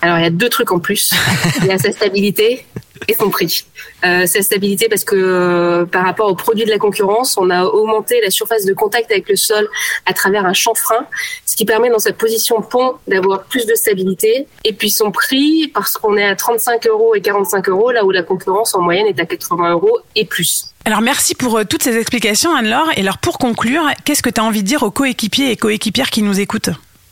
Alors, 0.03 0.18
il 0.18 0.22
y 0.22 0.26
a 0.26 0.30
deux 0.30 0.49
trucs 0.49 0.72
en 0.72 0.78
plus. 0.78 1.12
Il 1.61 1.66
y 1.66 1.70
a 1.70 1.78
sa 1.78 1.90
stabilité 1.92 2.66
et 3.09 3.14
son 3.14 3.30
prix. 3.30 3.64
Euh, 4.05 4.26
sa 4.26 4.42
stabilité 4.42 4.88
parce 4.88 5.05
que 5.05 5.16
euh, 5.16 5.84
par 5.84 6.05
rapport 6.05 6.28
aux 6.28 6.34
produits 6.34 6.64
de 6.64 6.70
la 6.70 6.78
concurrence, 6.78 7.36
on 7.38 7.51
a 7.51 7.64
augmenté 7.64 8.20
la 8.22 8.30
surface 8.30 8.64
de 8.64 8.72
contact 8.72 9.11
avec 9.11 9.28
le 9.28 9.36
sol 9.36 9.68
à 10.07 10.12
travers 10.12 10.47
un 10.47 10.53
chanfrein, 10.53 11.07
ce 11.44 11.57
qui 11.57 11.64
permet 11.64 11.90
dans 11.90 11.99
sa 11.99 12.12
position 12.12 12.61
pont 12.62 12.94
d'avoir 13.07 13.44
plus 13.44 13.66
de 13.66 13.74
stabilité. 13.74 14.47
Et 14.64 14.72
puis 14.72 14.90
son 14.90 15.11
prix, 15.11 15.68
parce 15.68 15.97
qu'on 15.97 16.16
est 16.16 16.24
à 16.24 16.34
35 16.34 16.86
euros 16.86 17.14
et 17.14 17.20
45 17.20 17.68
euros, 17.68 17.90
là 17.90 18.05
où 18.05 18.11
la 18.11 18.22
concurrence 18.22 18.74
en 18.74 18.80
moyenne 18.80 19.07
est 19.07 19.20
à 19.20 19.26
80 19.26 19.72
euros 19.72 19.99
et 20.14 20.24
plus. 20.24 20.72
Alors, 20.84 21.01
merci 21.01 21.34
pour 21.34 21.59
euh, 21.59 21.64
toutes 21.64 21.82
ces 21.82 21.97
explications, 21.97 22.55
Anne-Laure. 22.55 22.92
Et 22.97 23.01
alors, 23.01 23.18
pour 23.18 23.38
conclure, 23.38 23.82
qu'est-ce 24.05 24.22
que 24.22 24.30
tu 24.30 24.40
as 24.40 24.44
envie 24.44 24.62
de 24.62 24.68
dire 24.68 24.84
aux 24.84 24.92
coéquipiers 24.92 25.51
et 25.51 25.57
coéquipières 25.57 26.11
qui 26.11 26.22
nous 26.22 26.38
écoutent? 26.38 26.70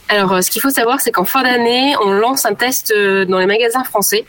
Alors, 0.09 0.35
euh, 0.35 0.41
ce 0.43 0.51
qu'il 0.51 0.61
faut 0.61 0.71
savoir, 0.71 1.01
c'est 1.01 1.11
qu'en 1.11 1.25
fin 1.25 1.43
d'année, 1.43 1.95
on 2.03 2.11
lance 2.11 2.45
un 2.45 2.55
test 2.55 2.93
euh, 2.95 3.25
dans 3.25 3.39
les 3.39 3.47
magasins 3.47 3.85
français. 3.85 4.25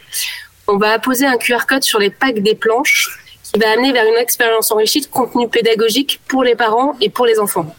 On 0.67 0.77
va 0.77 0.91
apposer 0.91 1.25
un 1.25 1.37
QR 1.37 1.65
code 1.67 1.83
sur 1.83 1.99
les 1.99 2.09
packs 2.09 2.41
des 2.41 2.55
planches 2.55 3.19
qui 3.43 3.59
va 3.59 3.71
amener 3.71 3.91
vers 3.91 4.05
une 4.05 4.17
expérience 4.17 4.71
enrichie 4.71 5.01
de 5.01 5.07
contenu 5.07 5.47
pédagogique 5.47 6.21
pour 6.27 6.43
les 6.43 6.55
parents 6.55 6.95
et 7.01 7.09
pour 7.09 7.25
les 7.25 7.39
enfants. 7.39 7.75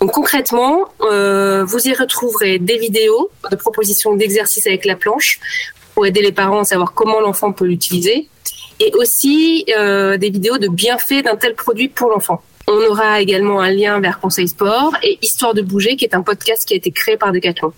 Donc 0.00 0.12
concrètement, 0.12 0.88
euh, 1.02 1.64
vous 1.64 1.88
y 1.88 1.94
retrouverez 1.94 2.58
des 2.58 2.78
vidéos 2.78 3.30
de 3.50 3.56
propositions 3.56 4.14
d'exercices 4.14 4.66
avec 4.66 4.84
la 4.84 4.96
planche 4.96 5.40
pour 5.94 6.06
aider 6.06 6.22
les 6.22 6.32
parents 6.32 6.60
à 6.60 6.64
savoir 6.64 6.94
comment 6.94 7.20
l'enfant 7.20 7.52
peut 7.52 7.66
l'utiliser 7.66 8.28
et 8.78 8.92
aussi 8.94 9.66
des 9.66 10.30
vidéos 10.30 10.56
de 10.56 10.68
bienfaits 10.68 11.22
d'un 11.24 11.36
tel 11.36 11.54
produit 11.54 11.88
pour 11.88 12.08
l'enfant. 12.08 12.42
On 12.72 12.88
aura 12.88 13.20
également 13.20 13.60
un 13.60 13.72
lien 13.72 13.98
vers 13.98 14.20
Conseil 14.20 14.46
Sport 14.46 14.92
et 15.02 15.18
Histoire 15.22 15.54
de 15.54 15.62
bouger, 15.62 15.96
qui 15.96 16.04
est 16.04 16.14
un 16.14 16.22
podcast 16.22 16.64
qui 16.64 16.74
a 16.74 16.76
été 16.76 16.92
créé 16.92 17.16
par 17.16 17.32
Decathlon. 17.32 17.72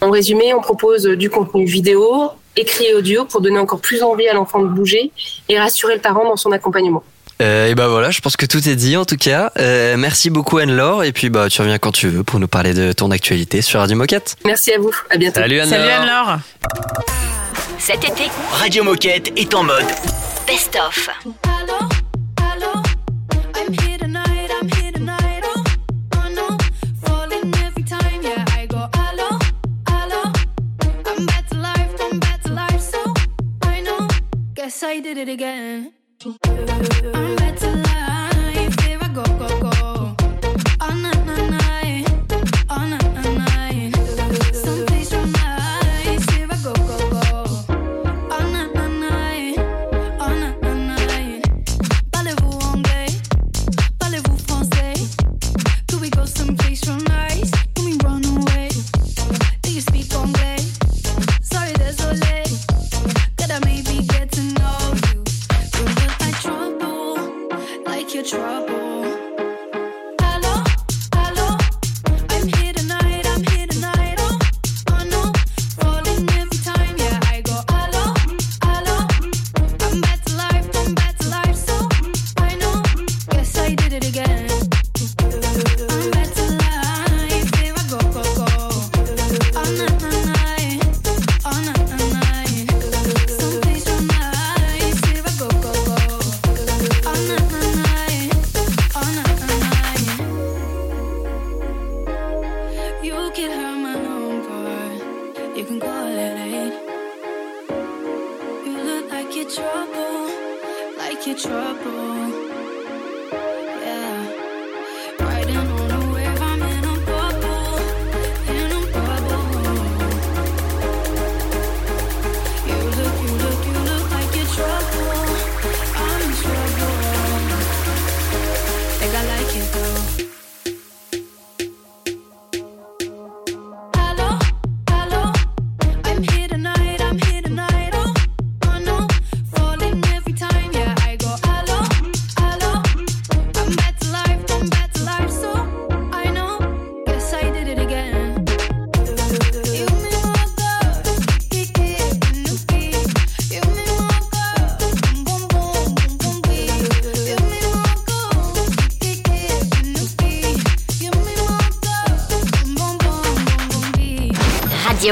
En 0.00 0.10
résumé, 0.10 0.54
on 0.54 0.60
propose 0.60 1.04
du 1.04 1.30
contenu 1.30 1.64
vidéo, 1.64 2.30
écrit 2.54 2.84
et 2.84 2.94
audio 2.94 3.24
pour 3.24 3.40
donner 3.40 3.58
encore 3.58 3.80
plus 3.80 4.04
envie 4.04 4.28
à 4.28 4.34
l'enfant 4.34 4.60
de 4.60 4.68
bouger 4.68 5.10
et 5.48 5.58
rassurer 5.58 5.94
le 5.94 6.00
parent 6.00 6.24
dans 6.24 6.36
son 6.36 6.52
accompagnement. 6.52 7.02
Euh, 7.42 7.66
et 7.68 7.74
bah 7.74 7.88
voilà, 7.88 8.12
je 8.12 8.20
pense 8.20 8.36
que 8.36 8.46
tout 8.46 8.68
est 8.68 8.76
dit 8.76 8.96
en 8.96 9.04
tout 9.04 9.16
cas. 9.16 9.50
Euh, 9.58 9.96
merci 9.98 10.30
beaucoup 10.30 10.58
Anne-Laure 10.58 11.02
et 11.02 11.12
puis 11.12 11.28
bah 11.28 11.48
tu 11.50 11.60
reviens 11.60 11.78
quand 11.78 11.92
tu 11.92 12.08
veux 12.08 12.22
pour 12.22 12.38
nous 12.38 12.48
parler 12.48 12.72
de 12.72 12.92
ton 12.92 13.10
actualité 13.10 13.62
sur 13.62 13.80
Radio 13.80 13.96
Moquette. 13.96 14.36
Merci 14.44 14.72
à 14.72 14.78
vous, 14.78 14.92
à 15.10 15.16
bientôt. 15.16 15.40
Salut 15.40 15.58
Anne-Laure. 15.58 15.80
Salut 15.80 15.90
Anne-Laure. 15.90 16.38
Cet 17.78 18.04
été, 18.04 18.30
Radio 18.52 18.84
Moquette 18.84 19.32
est 19.36 19.52
en 19.54 19.64
mode 19.64 19.84
Best-of. 20.46 21.10
Yes, 34.66 34.82
I 34.82 34.98
did 34.98 35.16
it 35.16 35.28
again. 35.28 35.92
I'm 36.24 37.36
better 37.36 37.70
life. 37.70 38.80
Here 38.80 38.98
I 39.00 39.08
go, 39.14 39.22
go, 39.38 39.48
go. 39.60 39.70
Oh, 40.80 40.94
no, 41.04 41.12
no, 41.24 41.34
no. 41.54 41.58
Oh, 42.70 42.84
no, 42.90 42.98
no. 43.14 43.25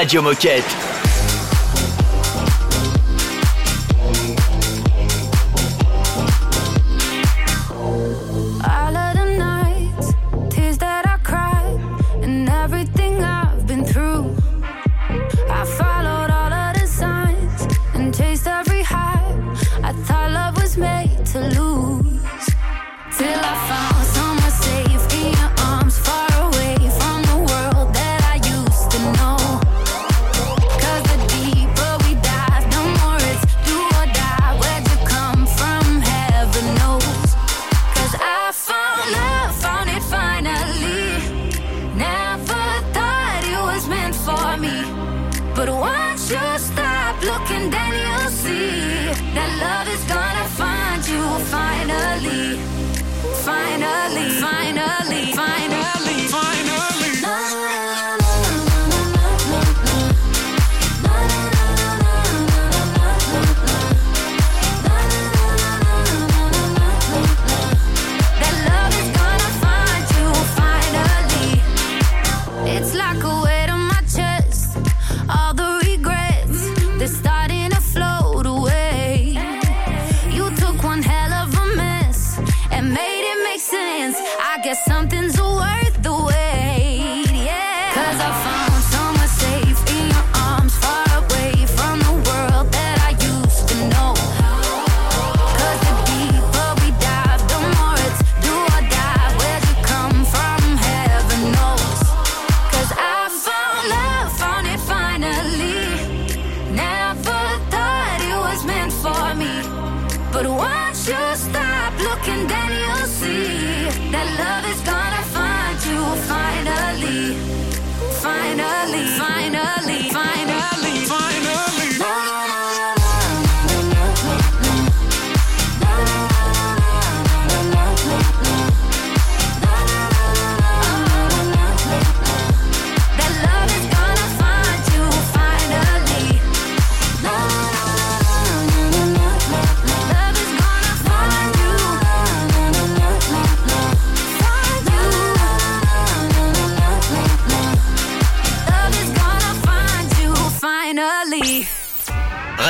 Radio 0.00 0.22
Moquette. 0.22 0.89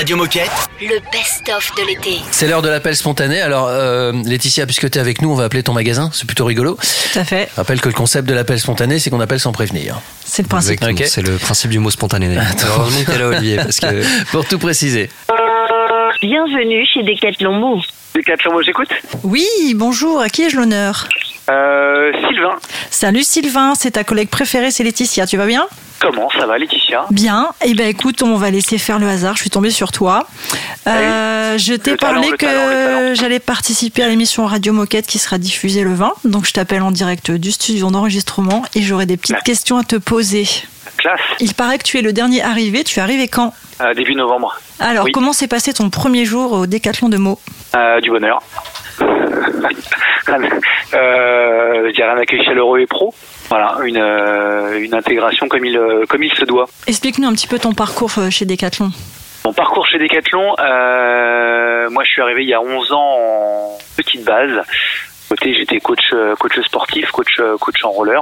Radio 0.00 0.16
Moquette. 0.16 0.50
Le 0.80 0.98
best-of 1.12 1.72
de 1.76 1.86
l'été. 1.86 2.20
C'est 2.30 2.48
l'heure 2.48 2.62
de 2.62 2.70
l'appel 2.70 2.96
spontané. 2.96 3.42
Alors, 3.42 3.66
euh, 3.68 4.12
Laetitia, 4.24 4.64
puisque 4.64 4.90
tu 4.90 4.96
es 4.96 4.98
avec 4.98 5.20
nous, 5.20 5.30
on 5.30 5.34
va 5.34 5.44
appeler 5.44 5.62
ton 5.62 5.74
magasin. 5.74 6.08
C'est 6.14 6.24
plutôt 6.24 6.46
rigolo. 6.46 6.78
Tout 7.12 7.18
à 7.18 7.24
fait. 7.24 7.50
Rappelle 7.54 7.82
que 7.82 7.88
le 7.90 7.94
concept 7.94 8.26
de 8.26 8.32
l'appel 8.32 8.58
spontané, 8.58 8.98
c'est 8.98 9.10
qu'on 9.10 9.20
appelle 9.20 9.40
sans 9.40 9.52
prévenir. 9.52 10.00
C'est 10.24 10.40
le 10.40 10.48
principe. 10.48 10.80
C'est 11.04 11.20
le 11.20 11.36
principe 11.36 11.70
du 11.70 11.80
mot 11.80 11.90
spontané. 11.90 12.34
Heureusement 12.64 13.04
que 13.04 13.10
t'es 13.10 13.18
là, 13.18 13.26
Olivier, 13.28 13.56
parce 13.56 13.78
que 13.78 14.02
Pour 14.32 14.46
tout 14.46 14.58
préciser. 14.58 15.10
Bienvenue 16.22 16.86
chez 16.86 17.02
Decathlon 17.02 17.52
Mot. 17.52 17.82
Decathlon 18.14 18.52
Mot, 18.54 18.62
j'écoute. 18.62 18.88
Oui, 19.22 19.46
bonjour. 19.76 20.22
À 20.22 20.30
qui 20.30 20.44
ai-je 20.44 20.56
l'honneur? 20.56 21.10
Euh, 21.50 22.12
Sylvain, 22.28 22.56
Salut 22.90 23.22
Sylvain, 23.24 23.74
c'est 23.74 23.92
ta 23.92 24.04
collègue 24.04 24.28
préférée, 24.28 24.70
c'est 24.70 24.84
Laetitia. 24.84 25.26
Tu 25.26 25.36
vas 25.36 25.46
bien? 25.46 25.66
Comment 26.00 26.30
ça 26.30 26.46
va, 26.46 26.56
Laetitia? 26.58 27.06
Bien. 27.10 27.48
Eh 27.64 27.74
ben 27.74 27.88
écoute, 27.88 28.22
on 28.22 28.36
va 28.36 28.50
laisser 28.50 28.78
faire 28.78 28.98
le 28.98 29.08
hasard. 29.08 29.34
Je 29.36 29.40
suis 29.42 29.50
tombée 29.50 29.70
sur 29.70 29.90
toi. 29.92 30.26
Euh, 30.86 31.58
je 31.58 31.74
t'ai 31.74 31.96
talent, 31.96 32.20
parlé 32.22 32.36
que 32.38 33.14
j'allais 33.14 33.40
participer 33.40 34.02
à 34.04 34.08
l'émission 34.08 34.46
Radio 34.46 34.72
Moquette 34.72 35.06
qui 35.06 35.18
sera 35.18 35.38
diffusée 35.38 35.82
le 35.82 35.92
20. 35.94 36.12
Donc 36.24 36.46
je 36.46 36.52
t'appelle 36.52 36.82
en 36.82 36.90
direct 36.90 37.30
du 37.32 37.50
studio 37.50 37.90
d'enregistrement 37.90 38.62
et 38.74 38.82
j'aurai 38.82 39.06
des 39.06 39.16
petites 39.16 39.42
questions 39.42 39.76
à 39.78 39.82
te 39.84 39.96
poser. 39.96 40.46
Classe, 40.96 41.20
Il 41.40 41.54
paraît 41.54 41.78
que 41.78 41.84
tu 41.84 41.98
es 41.98 42.02
le 42.02 42.12
dernier 42.12 42.42
arrivé. 42.42 42.84
Tu 42.84 42.98
es 42.98 43.02
arrivé 43.02 43.26
quand? 43.28 43.52
Euh, 43.80 43.94
début 43.94 44.14
novembre. 44.14 44.58
Alors, 44.78 45.04
Oui. 45.06 45.12
comment 45.12 45.32
s'est 45.32 45.48
passé 45.48 45.72
ton 45.72 45.88
premier 45.90 46.24
jour 46.26 46.52
au 46.52 46.66
décathlon 46.66 47.08
de 47.08 47.16
mots 47.16 47.40
Euh, 47.74 48.00
du 48.00 48.10
bonheur. 48.10 48.40
Euh, 50.28 51.86
je 51.88 51.92
dirais 51.92 52.08
un 52.08 52.18
accueil 52.18 52.44
chaleureux 52.44 52.80
et 52.80 52.86
pro. 52.86 53.14
Voilà, 53.48 53.76
une, 53.84 53.96
euh, 53.96 54.80
une 54.80 54.94
intégration 54.94 55.48
comme 55.48 55.64
il, 55.64 55.76
euh, 55.76 56.04
comme 56.08 56.22
il 56.22 56.32
se 56.32 56.44
doit. 56.44 56.66
Explique-nous 56.86 57.28
un 57.28 57.32
petit 57.32 57.48
peu 57.48 57.58
ton 57.58 57.72
parcours 57.72 58.12
euh, 58.18 58.30
chez 58.30 58.44
Decathlon. 58.44 58.90
Mon 59.44 59.52
parcours 59.52 59.86
chez 59.86 59.98
Decathlon, 59.98 60.54
euh, 60.58 61.90
moi 61.90 62.04
je 62.04 62.10
suis 62.10 62.22
arrivé 62.22 62.42
il 62.42 62.48
y 62.48 62.54
a 62.54 62.60
11 62.60 62.92
ans 62.92 63.16
en 63.18 63.78
petite 63.96 64.24
base. 64.24 64.62
Côté, 65.28 65.54
j'étais 65.54 65.78
coach, 65.78 66.12
coach 66.40 66.60
sportif, 66.60 67.10
coach, 67.12 67.40
coach 67.60 67.84
en 67.84 67.90
roller, 67.90 68.20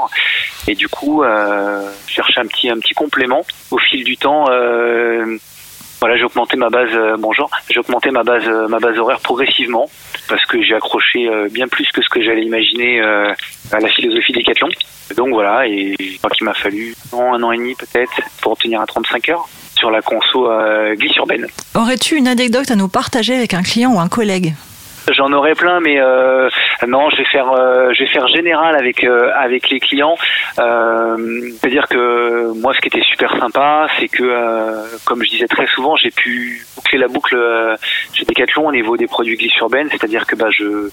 et 0.66 0.74
du 0.74 0.88
coup, 0.88 1.22
euh, 1.22 1.90
je 2.06 2.12
cherchais 2.12 2.38
un 2.38 2.46
petit, 2.46 2.68
un 2.68 2.78
petit 2.78 2.92
complément. 2.92 3.46
Au 3.70 3.78
fil 3.78 4.04
du 4.04 4.18
temps, 4.18 4.44
euh, 4.50 5.38
voilà, 6.00 6.16
j'ai 6.16 6.24
augmenté 6.24 6.56
ma 6.56 6.70
base, 6.70 6.90
euh, 6.94 7.16
bonjour, 7.18 7.50
j'ai 7.68 7.80
augmenté 7.80 8.10
ma 8.10 8.22
base, 8.22 8.44
euh, 8.46 8.68
ma 8.68 8.78
base 8.78 8.96
horaire 8.98 9.20
progressivement 9.20 9.90
parce 10.28 10.44
que 10.46 10.62
j'ai 10.62 10.74
accroché 10.74 11.28
euh, 11.28 11.48
bien 11.50 11.66
plus 11.66 11.90
que 11.92 12.02
ce 12.02 12.08
que 12.08 12.22
j'allais 12.22 12.44
imaginer 12.44 13.00
euh, 13.00 13.32
à 13.72 13.80
la 13.80 13.88
philosophie 13.88 14.32
Decathlon. 14.32 14.68
Donc 15.16 15.30
voilà, 15.30 15.66
et 15.66 15.96
je 15.98 16.18
crois 16.18 16.30
qu'il 16.30 16.44
m'a 16.44 16.54
fallu 16.54 16.94
un 17.12 17.16
an, 17.16 17.34
un 17.34 17.42
an 17.42 17.52
et 17.52 17.56
demi 17.56 17.74
peut-être 17.74 18.12
pour 18.42 18.52
obtenir 18.52 18.80
un 18.80 18.86
35 18.86 19.28
heures 19.30 19.48
sur 19.76 19.90
la 19.90 20.02
conso 20.02 20.50
euh, 20.50 20.94
glisse 20.94 21.16
urbaine. 21.16 21.46
Aurais-tu 21.74 22.16
une 22.16 22.28
anecdote 22.28 22.70
à 22.70 22.76
nous 22.76 22.88
partager 22.88 23.34
avec 23.34 23.54
un 23.54 23.62
client 23.62 23.94
ou 23.94 24.00
un 24.00 24.08
collègue? 24.08 24.54
J'en 25.12 25.32
aurais 25.32 25.54
plein, 25.54 25.80
mais 25.80 25.98
euh, 25.98 26.48
non, 26.86 27.08
je 27.10 27.16
vais 27.18 27.24
faire, 27.24 27.50
euh, 27.52 27.92
je 27.92 28.04
vais 28.04 28.10
faire 28.10 28.28
général 28.28 28.76
avec 28.76 29.04
euh, 29.04 29.30
les 29.48 29.80
clients. 29.80 30.16
C'est-à-dire 30.56 31.88
que 31.88 32.52
moi, 32.60 32.74
ce 32.74 32.80
qui 32.80 32.88
était 32.88 33.04
super 33.04 33.36
sympa, 33.38 33.88
c'est 33.98 34.08
que, 34.08 35.04
comme 35.04 35.22
je 35.24 35.30
disais 35.30 35.46
très 35.46 35.66
souvent, 35.66 35.96
j'ai 35.96 36.10
pu 36.10 36.62
boucler 36.76 36.98
la 36.98 37.08
boucle 37.08 37.36
chez 38.12 38.24
Decathlon 38.24 38.68
au 38.68 38.72
niveau 38.72 38.96
des 38.96 39.06
produits 39.06 39.36
glisse 39.36 39.56
urbaine. 39.58 39.88
C'est-à-dire 39.90 40.26
que 40.26 40.36
bah, 40.36 40.48
je 40.50 40.90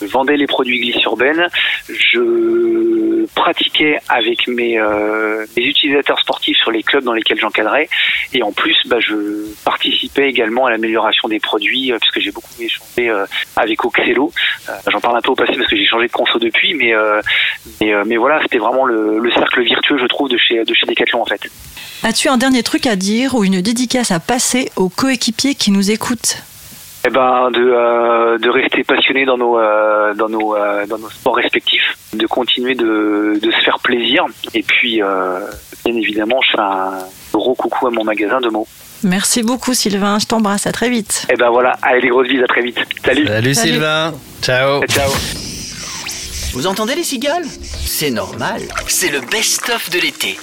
je 0.00 0.06
vendais 0.06 0.36
les 0.36 0.46
produits 0.46 0.80
glisse 0.80 1.02
urbaine, 1.04 1.46
je 1.88 2.20
pratiquais 3.34 3.98
avec 4.08 4.46
mes, 4.48 4.78
euh, 4.78 5.46
mes 5.56 5.64
utilisateurs 5.64 6.18
sportifs 6.20 6.56
sur 6.58 6.70
les 6.70 6.82
clubs 6.82 7.04
dans 7.04 7.12
lesquels 7.12 7.38
j'encadrais, 7.38 7.88
et 8.32 8.42
en 8.42 8.52
plus, 8.52 8.76
bah, 8.86 8.98
je 9.00 9.14
participais 9.64 10.28
également 10.28 10.66
à 10.66 10.70
l'amélioration 10.70 11.28
des 11.28 11.40
produits, 11.40 11.92
euh, 11.92 11.98
puisque 11.98 12.20
j'ai 12.20 12.32
beaucoup 12.32 12.50
échangé 12.60 13.08
euh, 13.08 13.26
avec 13.56 13.84
Oxello. 13.84 14.32
J'en 14.90 15.00
parle 15.00 15.16
un 15.16 15.20
peu 15.20 15.30
au 15.30 15.34
passé 15.34 15.52
parce 15.56 15.68
que 15.68 15.76
j'ai 15.76 15.86
changé 15.86 16.06
de 16.06 16.12
conso 16.12 16.38
depuis, 16.38 16.74
mais 16.74 16.92
mais, 17.80 18.16
voilà, 18.16 18.40
c'était 18.42 18.58
vraiment 18.58 18.84
le, 18.84 19.18
le 19.18 19.30
cercle 19.32 19.62
virtueux, 19.62 19.98
je 19.98 20.06
trouve, 20.06 20.28
de 20.28 20.36
chez 20.36 20.64
de 20.64 20.74
chez 20.74 20.86
Decathlon 20.86 21.22
en 21.22 21.26
fait. 21.26 21.40
As-tu 22.02 22.28
un 22.28 22.38
dernier 22.38 22.62
truc 22.62 22.86
à 22.86 22.96
dire 22.96 23.34
ou 23.34 23.44
une 23.44 23.60
dédicace 23.60 24.10
à 24.10 24.20
passer 24.20 24.70
aux 24.76 24.88
coéquipiers 24.88 25.54
qui 25.54 25.70
nous 25.70 25.90
écoutent? 25.90 26.42
Eh 27.06 27.10
ben, 27.10 27.50
de, 27.50 27.60
euh, 27.60 28.38
de 28.38 28.50
rester 28.50 28.84
passionné 28.84 29.24
dans 29.24 29.38
nos, 29.38 29.58
euh, 29.58 30.12
dans, 30.14 30.28
nos, 30.28 30.54
euh, 30.54 30.86
dans 30.86 30.98
nos 30.98 31.08
sports 31.08 31.36
respectifs, 31.36 31.96
de 32.12 32.26
continuer 32.26 32.74
de, 32.74 33.38
de 33.40 33.50
se 33.50 33.60
faire 33.64 33.78
plaisir. 33.78 34.24
Et 34.52 34.62
puis, 34.62 35.02
euh, 35.02 35.40
bien 35.84 35.94
évidemment, 35.96 36.40
je 36.42 36.50
fais 36.52 36.60
un 36.60 36.98
gros 37.32 37.54
coucou 37.54 37.86
à 37.86 37.90
mon 37.90 38.04
magasin 38.04 38.40
de 38.40 38.50
mots. 38.50 38.68
Merci 39.02 39.42
beaucoup 39.42 39.72
Sylvain, 39.72 40.18
je 40.18 40.26
t'embrasse, 40.26 40.66
à 40.66 40.72
très 40.72 40.90
vite. 40.90 41.26
Et 41.32 41.36
ben 41.36 41.48
voilà, 41.48 41.72
allez, 41.80 42.02
des 42.02 42.08
grosses 42.08 42.28
bises, 42.28 42.42
à 42.42 42.46
très 42.46 42.60
vite. 42.60 42.76
Salut. 43.02 43.26
Salut, 43.26 43.54
Salut. 43.54 43.70
Sylvain. 43.72 44.12
Ciao. 44.42 44.84
Ciao. 44.86 45.10
Vous 46.52 46.66
entendez 46.66 46.94
les 46.96 47.04
cigales? 47.04 47.44
C'est 47.46 48.10
normal. 48.10 48.60
C'est 48.88 49.10
le 49.10 49.20
best-of 49.20 49.88
de 49.88 50.00
l'été. 50.00 50.36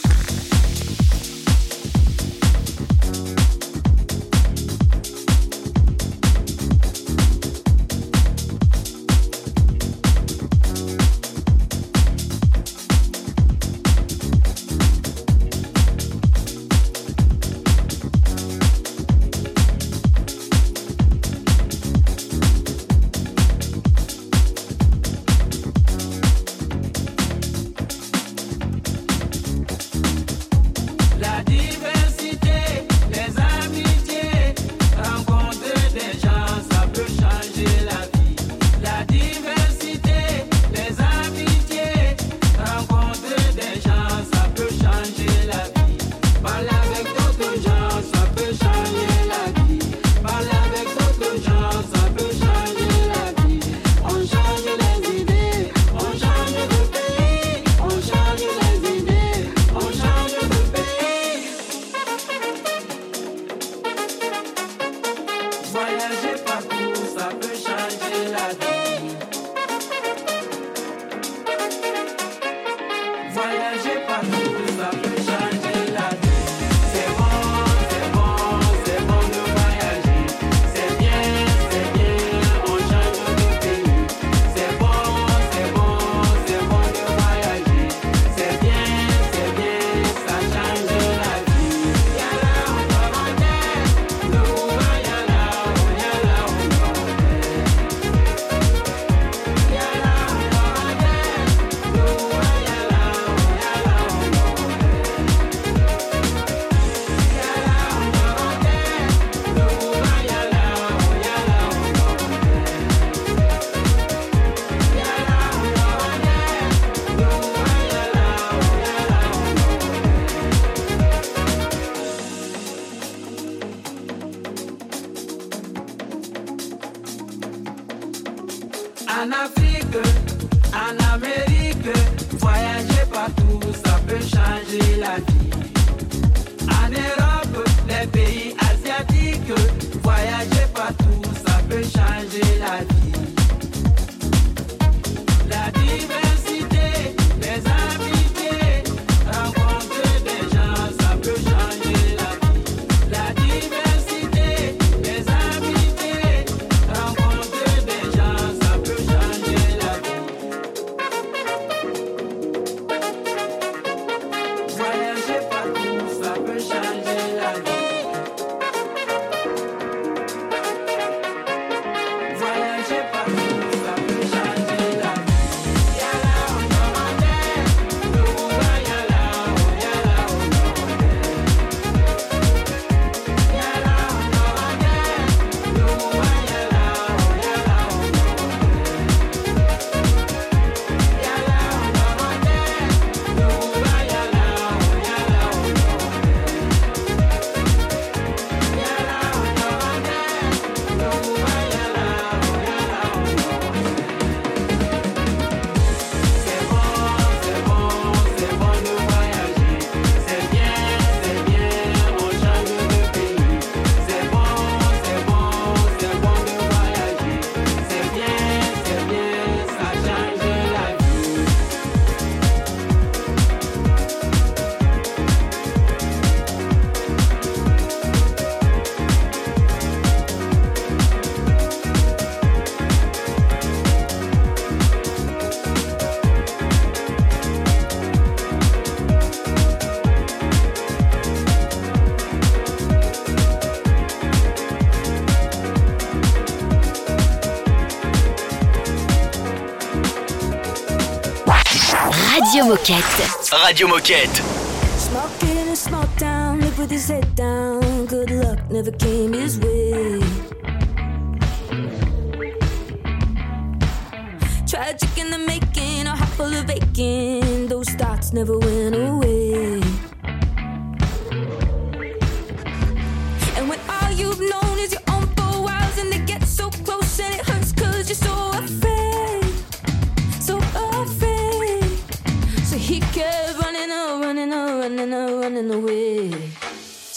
Radio 253.51 253.85
Moquette. 253.85 254.56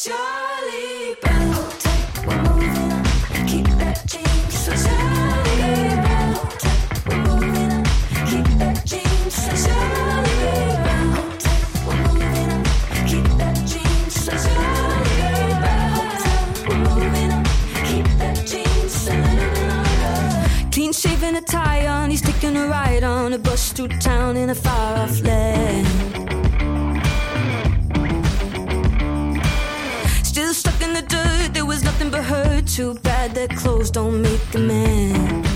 Charlie 0.03 1.14
Brown. 1.20 1.51
Moving 2.24 2.90
on. 2.90 3.05
Keep 3.46 3.66
that 3.76 4.09
Charlie 4.09 4.46
Brown. 6.01 6.32
Moving 7.05 7.70
on. 7.70 7.84
Keep 8.24 8.46
that 8.57 8.76
Charlie 8.86 9.12
Brown. 10.80 11.11
Moving 11.84 12.48
on. 12.48 12.64
Keep 13.07 13.28
that 13.36 13.57
Charlie 13.68 14.40
Brown. 15.61 16.09
Moving 16.80 17.30
on. 17.30 17.44
Keep 17.84 18.09
that. 18.16 18.36
Clean 20.72 20.92
shaven 20.94 21.36
a 21.36 21.42
tie 21.42 21.86
on. 21.86 22.09
He's 22.09 22.22
taking 22.22 22.57
a 22.57 22.66
ride 22.68 23.05
on 23.05 23.34
a 23.34 23.38
bus 23.38 23.72
through 23.72 23.88
town 23.88 24.38
in 24.38 24.48
a 24.48 24.55
far 24.55 24.96
off 24.96 25.20
land. 25.20 26.49
in 30.83 30.93
the 30.95 31.03
dirt, 31.03 31.55
there 31.55 31.66
was 31.66 31.83
nothing 31.83 32.11
but 32.11 32.24
hurt. 32.24 32.66
Too 32.66 32.95
bad 32.95 33.35
that 33.35 33.51
clothes 33.51 33.91
don't 33.91 34.22
make 34.22 34.55
a 34.55 34.59
man. 34.59 35.49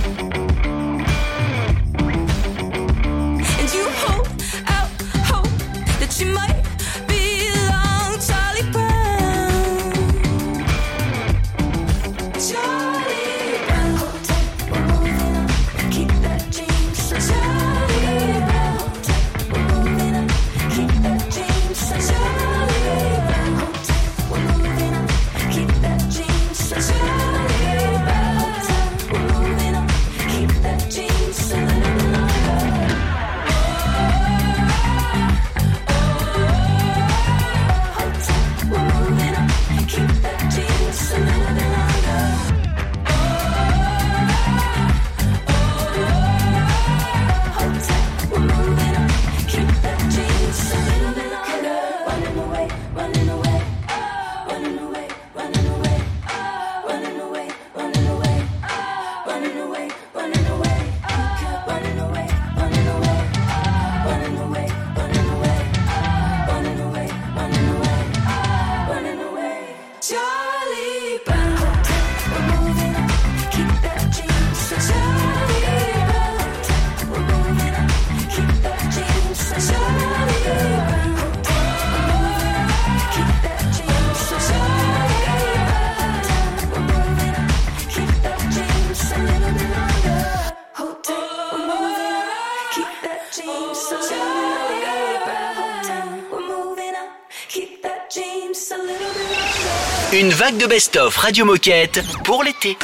best-of 100.69 101.17
Radio 101.17 101.45
Moquette 101.45 102.03
pour 102.25 102.43
l'été. 102.43 102.77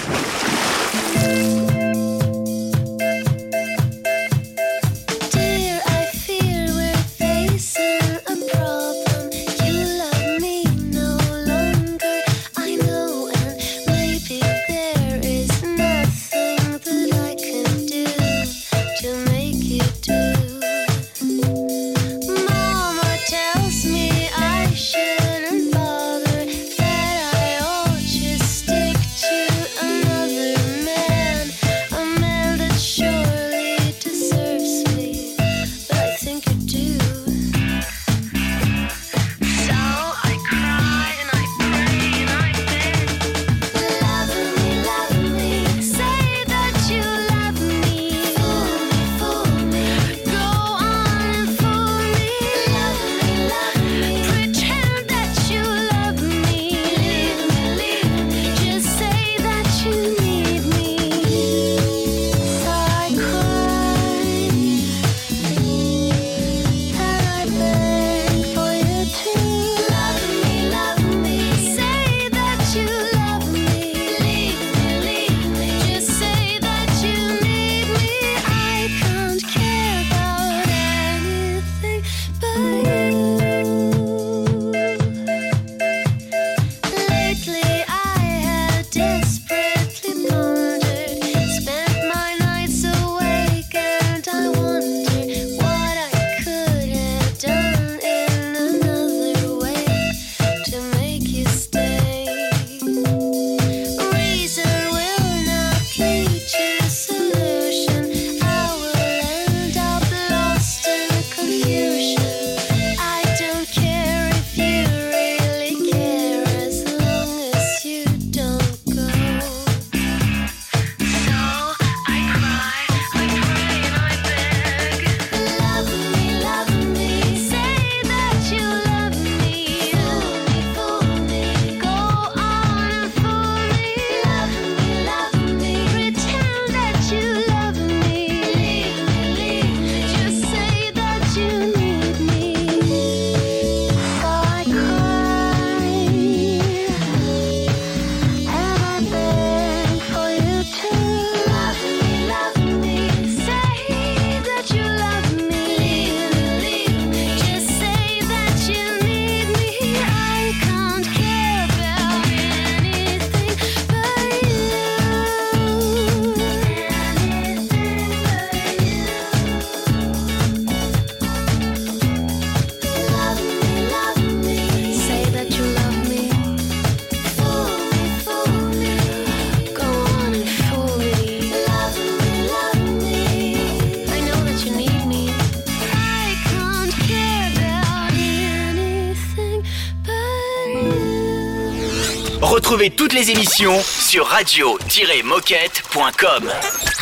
Sur 193.42 194.26
radio-moquette.com. 194.26 196.52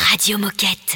Radio 0.09 0.37
Moquette. 0.37 0.88